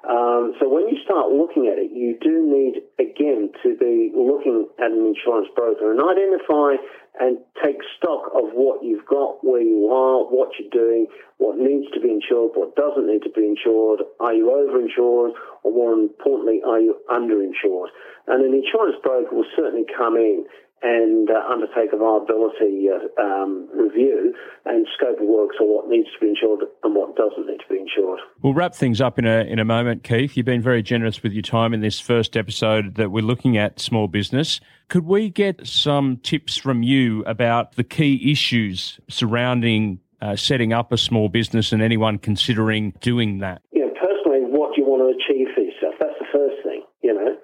Um, 0.10 0.58
so 0.58 0.66
when 0.66 0.90
you 0.90 0.98
start 1.06 1.30
looking 1.30 1.70
at 1.70 1.78
it, 1.78 1.94
you 1.94 2.18
do 2.18 2.42
need, 2.50 2.82
again, 2.98 3.54
to 3.62 3.78
be 3.78 4.10
looking 4.10 4.66
at 4.82 4.90
an 4.90 5.06
insurance 5.06 5.54
broker 5.54 5.94
and 5.94 6.02
identify 6.02 6.82
and 7.22 7.38
take 7.62 7.78
stock 8.02 8.34
of 8.34 8.58
what 8.58 8.82
you've 8.82 9.06
got, 9.06 9.38
where 9.46 9.62
you 9.62 9.86
are, 9.94 10.26
what 10.26 10.50
you're 10.58 10.74
doing, 10.74 11.06
what 11.38 11.62
needs 11.62 11.86
to 11.94 12.02
be 12.02 12.10
insured, 12.10 12.58
what 12.58 12.74
doesn't 12.74 13.06
need 13.06 13.22
to 13.22 13.30
be 13.30 13.46
insured. 13.46 14.02
Are 14.20 14.34
you 14.34 14.50
overinsured? 14.50 15.38
Or 15.62 15.70
more 15.70 15.94
importantly, 15.94 16.66
are 16.66 16.80
you 16.80 16.98
underinsured? 17.06 17.94
And 18.26 18.42
an 18.42 18.58
insurance 18.58 18.98
broker 19.04 19.30
will 19.30 19.52
certainly 19.54 19.86
come 19.94 20.18
in 20.18 20.46
and 20.82 21.30
uh, 21.30 21.42
undertake 21.50 21.92
a 21.94 21.98
viability 21.98 22.88
uh, 22.90 23.22
um, 23.22 23.68
review 23.74 24.34
and 24.66 24.88
scope 24.96 25.20
of 25.20 25.28
works 25.28 25.58
on 25.60 25.68
what 25.68 25.90
needs 25.90 26.08
to 26.14 26.20
be 26.20 26.30
insured 26.30 26.62
and 26.84 26.96
what 26.96 27.16
doesn't 27.16 27.48
need 27.48 27.60
to 27.60 27.68
be 27.70 27.80
insured. 27.80 28.20
We'll 28.42 28.54
wrap 28.54 28.74
things 28.74 29.02
up 29.02 29.20
in 29.20 29.26
a 29.26 29.42
in 29.42 29.60
a 29.60 29.66
moment, 29.66 30.04
Keith. 30.04 30.38
You've 30.38 30.46
been 30.46 30.62
very 30.62 30.82
generous 30.82 31.22
with 31.22 31.34
your 31.34 31.42
time 31.42 31.74
in 31.74 31.82
this 31.82 32.00
first 32.00 32.38
episode 32.38 32.96
that 32.96 33.12
we're 33.12 33.24
looking 33.24 33.58
at 33.58 33.80
small 33.80 34.08
business. 34.08 34.60
Could 34.88 35.06
we 35.06 35.30
get 35.30 35.66
some 35.68 36.18
tips 36.18 36.58
from 36.58 36.84
you 36.84 37.24
about 37.26 37.76
the 37.76 37.84
key 37.84 38.32
issues 38.32 39.00
surrounding 39.10 40.00
uh, 40.22 40.36
setting 40.36 40.74
up 40.74 40.92
a 40.92 40.98
small 40.98 41.30
business 41.30 41.72
and 41.72 41.82
anyone 41.82 42.18
considering 42.18 42.94
doing 43.02 43.40
that? 43.40 43.62
You 43.72 43.86
know, 43.86 43.94
personally, 43.94 44.42
what 44.48 44.76
do 44.76 44.82
you 44.82 44.88
want 44.88 45.02
to 45.04 45.16
achieve 45.16 45.48
for 45.54 45.62
yourself? 45.62 45.96
That's 46.00 46.18
the 46.20 46.28
first 46.32 46.64
thing. 46.64 46.84
You 47.04 47.14
know, 47.14 47.36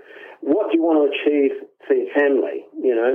what 0.41 0.71
do 0.71 0.78
you 0.78 0.84
want 0.84 1.00
to 1.00 1.08
achieve 1.12 1.52
for 1.88 1.93
your 1.93 2.12
family, 2.13 2.65
you 2.86 2.93
know, 2.93 3.10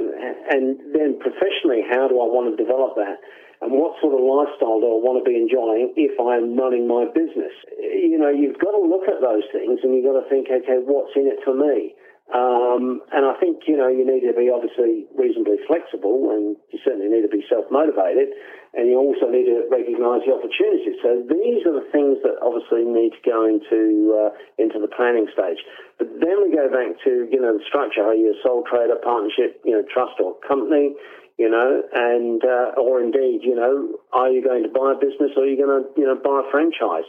and 0.50 0.82
then 0.90 1.22
professionally, 1.22 1.86
how 1.86 2.10
do 2.10 2.18
I 2.18 2.26
want 2.26 2.50
to 2.50 2.58
develop 2.58 2.98
that? 2.98 3.22
And 3.62 3.70
what 3.70 3.94
sort 4.02 4.18
of 4.18 4.24
lifestyle 4.24 4.82
do 4.82 4.88
I 4.88 4.98
want 4.98 5.22
to 5.22 5.24
be 5.24 5.38
enjoying 5.38 5.94
if 5.94 6.18
I'm 6.18 6.58
running 6.58 6.90
my 6.90 7.06
business? 7.06 7.54
You 7.78 8.18
know, 8.18 8.32
you've 8.32 8.58
got 8.58 8.74
to 8.74 8.82
look 8.82 9.06
at 9.06 9.22
those 9.22 9.46
things 9.54 9.78
and 9.86 9.94
you've 9.94 10.08
got 10.08 10.18
to 10.18 10.26
think, 10.26 10.50
okay, 10.50 10.82
what's 10.82 11.14
in 11.14 11.30
it 11.30 11.38
for 11.46 11.54
me? 11.54 11.94
Um, 12.30 13.02
and 13.10 13.26
I 13.26 13.34
think, 13.42 13.66
you 13.66 13.74
know, 13.74 13.90
you 13.90 14.06
need 14.06 14.22
to 14.22 14.30
be 14.30 14.46
obviously 14.54 15.10
reasonably 15.18 15.58
flexible 15.66 16.30
and 16.30 16.54
you 16.70 16.78
certainly 16.86 17.10
need 17.10 17.26
to 17.26 17.32
be 17.32 17.42
self-motivated 17.50 18.30
and 18.70 18.86
you 18.86 18.94
also 18.94 19.26
need 19.26 19.50
to 19.50 19.66
recognise 19.66 20.22
the 20.22 20.30
opportunities. 20.30 20.94
So 21.02 21.26
these 21.26 21.66
are 21.66 21.74
the 21.74 21.90
things 21.90 22.22
that 22.22 22.38
obviously 22.38 22.86
need 22.86 23.18
to 23.18 23.22
go 23.26 23.42
into, 23.50 24.14
uh, 24.14 24.30
into 24.62 24.78
the 24.78 24.86
planning 24.86 25.26
stage. 25.34 25.58
But 25.98 26.22
then 26.22 26.38
we 26.46 26.54
go 26.54 26.70
back 26.70 27.02
to, 27.02 27.26
you 27.26 27.42
know, 27.42 27.58
the 27.58 27.64
structure. 27.66 28.06
Are 28.06 28.14
you 28.14 28.30
a 28.30 28.38
sole 28.46 28.62
trader, 28.62 28.94
partnership, 29.02 29.58
you 29.66 29.74
know, 29.74 29.82
trust 29.90 30.22
or 30.22 30.38
company? 30.46 30.94
you 31.40 31.48
know, 31.48 31.80
and 31.94 32.44
uh, 32.44 32.76
or 32.76 33.00
indeed, 33.00 33.40
you 33.40 33.56
know, 33.56 33.96
are 34.12 34.28
you 34.28 34.44
going 34.44 34.62
to 34.62 34.68
buy 34.68 34.92
a 34.92 35.00
business 35.00 35.32
or 35.40 35.44
are 35.44 35.46
you 35.48 35.56
going 35.56 35.72
to, 35.72 35.88
you 35.96 36.04
know, 36.04 36.14
buy 36.14 36.44
a 36.44 36.50
franchise? 36.52 37.08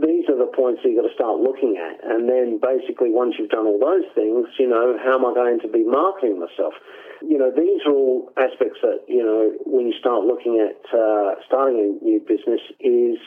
These 0.00 0.26
are 0.28 0.38
the 0.38 0.50
points 0.50 0.82
that 0.82 0.90
you've 0.90 1.02
got 1.02 1.08
to 1.08 1.14
start 1.14 1.38
looking 1.38 1.78
at. 1.78 2.02
And 2.02 2.28
then 2.28 2.58
basically, 2.58 3.10
once 3.10 3.34
you've 3.38 3.50
done 3.50 3.66
all 3.66 3.78
those 3.78 4.06
things, 4.14 4.46
you 4.58 4.68
know, 4.68 4.98
how 4.98 5.18
am 5.18 5.24
I 5.26 5.34
going 5.34 5.60
to 5.60 5.68
be 5.68 5.84
marketing 5.84 6.40
myself? 6.40 6.74
You 7.22 7.38
know, 7.38 7.50
these 7.50 7.82
are 7.86 7.94
all 7.94 8.32
aspects 8.36 8.82
that, 8.82 9.06
you 9.08 9.22
know, 9.22 9.54
when 9.64 9.86
you 9.86 9.94
start 9.98 10.26
looking 10.26 10.58
at 10.58 10.78
uh, 10.90 11.38
starting 11.46 11.78
a 11.78 11.88
new 12.04 12.20
business 12.20 12.60
is 12.80 13.18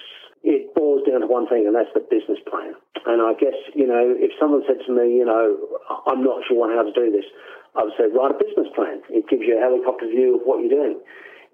it 0.44 0.74
boils 0.76 1.02
down 1.08 1.22
to 1.22 1.28
one 1.28 1.48
thing, 1.48 1.66
and 1.66 1.76
that's 1.76 1.92
the 1.96 2.04
business 2.04 2.40
plan. 2.46 2.76
And 3.10 3.24
I 3.24 3.34
guess, 3.34 3.58
you 3.74 3.88
know, 3.88 4.14
if 4.16 4.32
someone 4.40 4.62
said 4.68 4.84
to 4.86 4.92
me, 4.94 5.18
you 5.18 5.26
know, 5.26 5.58
I'm 6.06 6.24
not 6.24 6.46
sure 6.48 6.70
how 6.70 6.84
to 6.84 6.94
do 6.94 7.12
this, 7.12 7.26
I 7.76 7.84
would 7.84 7.96
say, 7.98 8.06
write 8.12 8.32
a 8.32 8.40
business 8.40 8.68
plan. 8.76 9.02
It 9.10 9.28
gives 9.28 9.44
you 9.44 9.58
a 9.58 9.62
helicopter 9.62 10.08
view 10.08 10.40
of 10.40 10.46
what 10.46 10.62
you're 10.62 10.72
doing 10.72 11.00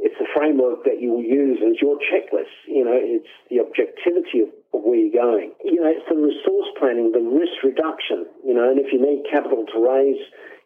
it's 0.04 0.20
the 0.20 0.28
framework 0.36 0.84
that 0.84 1.00
you 1.00 1.12
will 1.16 1.24
use 1.24 1.60
as 1.64 1.80
your 1.82 1.96
checklist. 1.96 2.52
You 2.68 2.84
know, 2.84 2.98
it's 2.98 3.30
the 3.50 3.64
objectivity 3.64 4.44
of, 4.44 4.50
of, 4.50 4.63
where 4.82 4.98
you're 4.98 5.14
going. 5.14 5.54
You 5.62 5.86
know, 5.86 5.90
it's 5.94 6.08
the 6.10 6.18
resource 6.18 6.70
planning, 6.82 7.14
the 7.14 7.22
risk 7.22 7.62
reduction. 7.62 8.26
You 8.42 8.58
know, 8.58 8.66
and 8.74 8.82
if 8.82 8.90
you 8.90 8.98
need 8.98 9.30
capital 9.30 9.66
to 9.70 9.78
raise, 9.78 10.22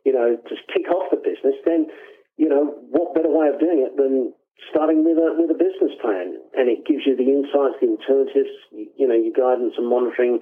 you 0.07 0.15
know, 0.15 0.39
to 0.39 0.53
kick 0.71 0.87
off 0.87 1.11
the 1.11 1.19
business, 1.19 1.59
then 1.67 1.91
you 2.39 2.47
know 2.47 2.79
what 2.87 3.11
better 3.13 3.29
way 3.29 3.51
of 3.51 3.59
doing 3.59 3.83
it 3.83 3.99
than 3.99 4.31
starting 4.71 5.03
with 5.03 5.19
a 5.19 5.35
with 5.35 5.51
a 5.51 5.59
business 5.59 5.91
plan, 5.99 6.39
and 6.55 6.71
it 6.71 6.87
gives 6.87 7.03
you 7.03 7.19
the 7.19 7.27
insights, 7.27 7.75
the 7.83 7.91
alternatives, 7.91 8.53
you 8.71 9.07
know, 9.07 9.17
your 9.17 9.35
guidance 9.35 9.75
and 9.75 9.87
monitoring 9.91 10.39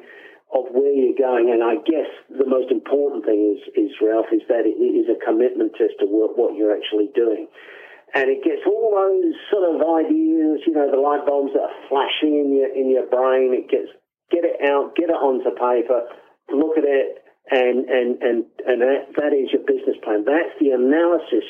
of 0.54 0.70
where 0.72 0.94
you're 0.94 1.18
going. 1.18 1.50
And 1.50 1.66
I 1.66 1.82
guess 1.82 2.08
the 2.30 2.46
most 2.46 2.70
important 2.70 3.26
thing 3.26 3.58
is, 3.58 3.60
is 3.74 3.92
Ralph, 3.98 4.30
is 4.32 4.46
that 4.48 4.70
it 4.70 4.78
is 4.78 5.10
a 5.10 5.18
commitment 5.18 5.74
test 5.74 5.98
to 6.00 6.06
what 6.06 6.54
you're 6.54 6.72
actually 6.72 7.10
doing 7.18 7.50
and 8.16 8.32
it 8.32 8.42
gets 8.48 8.64
all 8.66 8.96
those 8.96 9.36
sort 9.52 9.68
of 9.68 9.84
ideas, 9.84 10.64
you 10.64 10.72
know, 10.72 10.88
the 10.90 10.98
light 10.98 11.28
bulbs 11.28 11.52
that 11.52 11.68
are 11.68 11.80
flashing 11.92 12.40
in 12.40 12.56
your 12.56 12.72
in 12.72 12.90
your 12.90 13.06
brain. 13.12 13.52
It 13.52 13.68
gets 13.70 13.92
get 14.32 14.48
it 14.48 14.64
out, 14.64 14.96
get 14.96 15.12
it 15.12 15.20
onto 15.20 15.52
paper, 15.52 16.08
look 16.50 16.80
at 16.80 16.88
it, 16.88 17.20
and 17.52 17.84
and 17.92 18.24
and 18.24 18.46
and 18.66 18.82
that, 18.82 19.12
that 19.20 19.36
is 19.36 19.52
your 19.52 19.68
business 19.68 20.00
plan. 20.02 20.24
That's 20.24 20.56
the 20.64 20.72
analysis 20.72 21.44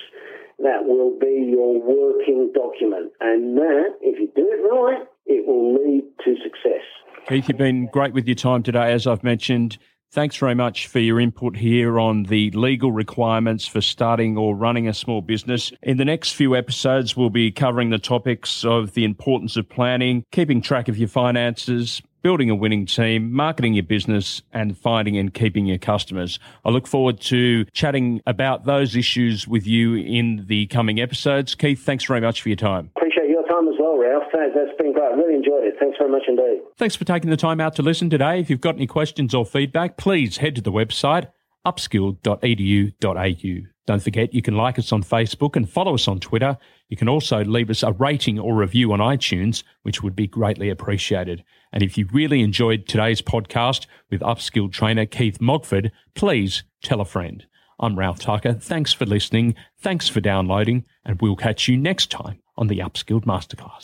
that 0.57 0.89
will 0.89 1.13
be 1.19 1.53
your 1.53 1.77
working 1.79 2.51
document, 2.53 3.13
and 3.21 3.57
that, 3.57 4.01
if 4.01 4.19
you 4.19 4.27
do 4.35 4.49
it 4.49 4.61
right, 4.65 5.05
it 5.27 5.45
will 5.45 5.75
lead 5.75 6.03
to 6.25 6.35
success. 6.41 6.83
Keith, 7.27 7.47
you've 7.47 7.57
been 7.57 7.87
great 7.87 8.13
with 8.13 8.27
your 8.27 8.35
time 8.35 8.63
today, 8.63 8.91
as 8.91 9.05
I've 9.05 9.23
mentioned. 9.23 9.77
Thanks 10.15 10.37
very 10.37 10.55
much 10.55 10.87
for 10.87 10.99
your 10.99 11.19
input 11.19 11.57
here 11.57 11.99
on 11.99 12.23
the 12.23 12.49
legal 12.51 12.93
requirements 12.93 13.67
for 13.67 13.81
starting 13.81 14.37
or 14.37 14.55
running 14.55 14.87
a 14.87 14.93
small 14.93 15.19
business. 15.19 15.73
In 15.83 15.97
the 15.97 16.05
next 16.05 16.35
few 16.35 16.55
episodes, 16.55 17.17
we'll 17.17 17.29
be 17.29 17.51
covering 17.51 17.89
the 17.89 17.99
topics 17.99 18.63
of 18.63 18.93
the 18.93 19.03
importance 19.03 19.57
of 19.57 19.67
planning, 19.67 20.23
keeping 20.31 20.61
track 20.61 20.87
of 20.87 20.97
your 20.97 21.09
finances, 21.09 22.01
building 22.21 22.49
a 22.49 22.55
winning 22.55 22.85
team, 22.85 23.29
marketing 23.33 23.73
your 23.73 23.83
business, 23.83 24.41
and 24.53 24.77
finding 24.77 25.17
and 25.17 25.33
keeping 25.33 25.65
your 25.65 25.79
customers. 25.79 26.39
I 26.63 26.69
look 26.69 26.87
forward 26.87 27.19
to 27.23 27.65
chatting 27.73 28.21
about 28.25 28.63
those 28.63 28.95
issues 28.95 29.49
with 29.49 29.67
you 29.67 29.95
in 29.95 30.45
the 30.47 30.67
coming 30.67 31.01
episodes. 31.01 31.55
Keith, 31.55 31.83
thanks 31.83 32.05
very 32.05 32.21
much 32.21 32.41
for 32.41 32.47
your 32.47 32.55
time. 32.55 32.89
Appreciate 32.95 33.27
your 33.27 33.45
time 33.49 33.67
as 33.67 33.74
well, 33.85 33.97
Ralph. 33.97 34.23
That's 34.33 34.77
been 34.77 34.93
great. 34.93 35.15
Really 35.15 35.35
enjoyed 35.35 35.63
it. 35.63 35.75
Thanks 35.79 35.97
very 35.97 36.09
much 36.09 36.23
indeed. 36.27 36.61
Thanks 36.77 36.95
for 36.95 37.05
taking 37.05 37.29
the 37.29 37.37
time 37.37 37.61
out 37.61 37.75
to 37.75 37.81
listen 37.81 38.09
today. 38.09 38.39
If 38.39 38.49
you've 38.49 38.61
got 38.61 38.75
any 38.75 38.87
questions 38.87 39.33
or 39.33 39.45
feedback, 39.45 39.97
please 39.97 40.37
head 40.37 40.55
to 40.55 40.61
the 40.61 40.71
website 40.71 41.27
upskilled.edu.au. 41.65 43.67
Don't 43.87 44.03
forget, 44.03 44.33
you 44.33 44.41
can 44.41 44.55
like 44.55 44.79
us 44.79 44.91
on 44.91 45.03
Facebook 45.03 45.55
and 45.55 45.69
follow 45.69 45.95
us 45.95 46.07
on 46.07 46.19
Twitter. 46.19 46.57
You 46.89 46.97
can 46.97 47.09
also 47.09 47.43
leave 47.43 47.69
us 47.69 47.83
a 47.83 47.91
rating 47.91 48.39
or 48.39 48.55
review 48.55 48.93
on 48.93 48.99
iTunes, 48.99 49.63
which 49.81 50.03
would 50.03 50.15
be 50.15 50.27
greatly 50.27 50.69
appreciated. 50.69 51.43
And 51.71 51.83
if 51.83 51.97
you 51.97 52.07
really 52.11 52.41
enjoyed 52.41 52.87
today's 52.87 53.21
podcast 53.21 53.85
with 54.09 54.21
upskilled 54.21 54.73
trainer 54.73 55.05
Keith 55.05 55.39
Mogford, 55.39 55.91
please 56.13 56.63
tell 56.83 57.01
a 57.01 57.05
friend. 57.05 57.45
I'm 57.79 57.97
Ralph 57.97 58.19
Tucker. 58.19 58.53
Thanks 58.53 58.93
for 58.93 59.05
listening. 59.05 59.55
Thanks 59.79 60.07
for 60.07 60.21
downloading, 60.21 60.85
and 61.03 61.21
we'll 61.21 61.35
catch 61.35 61.67
you 61.67 61.77
next 61.77 62.09
time 62.09 62.39
on 62.57 62.67
the 62.67 62.79
Upskilled 62.79 63.25
Masterclass. 63.25 63.81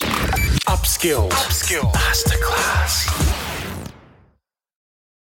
Upskilled. 0.66 1.30
Upskilled 1.30 1.92
Masterclass. 1.92 3.31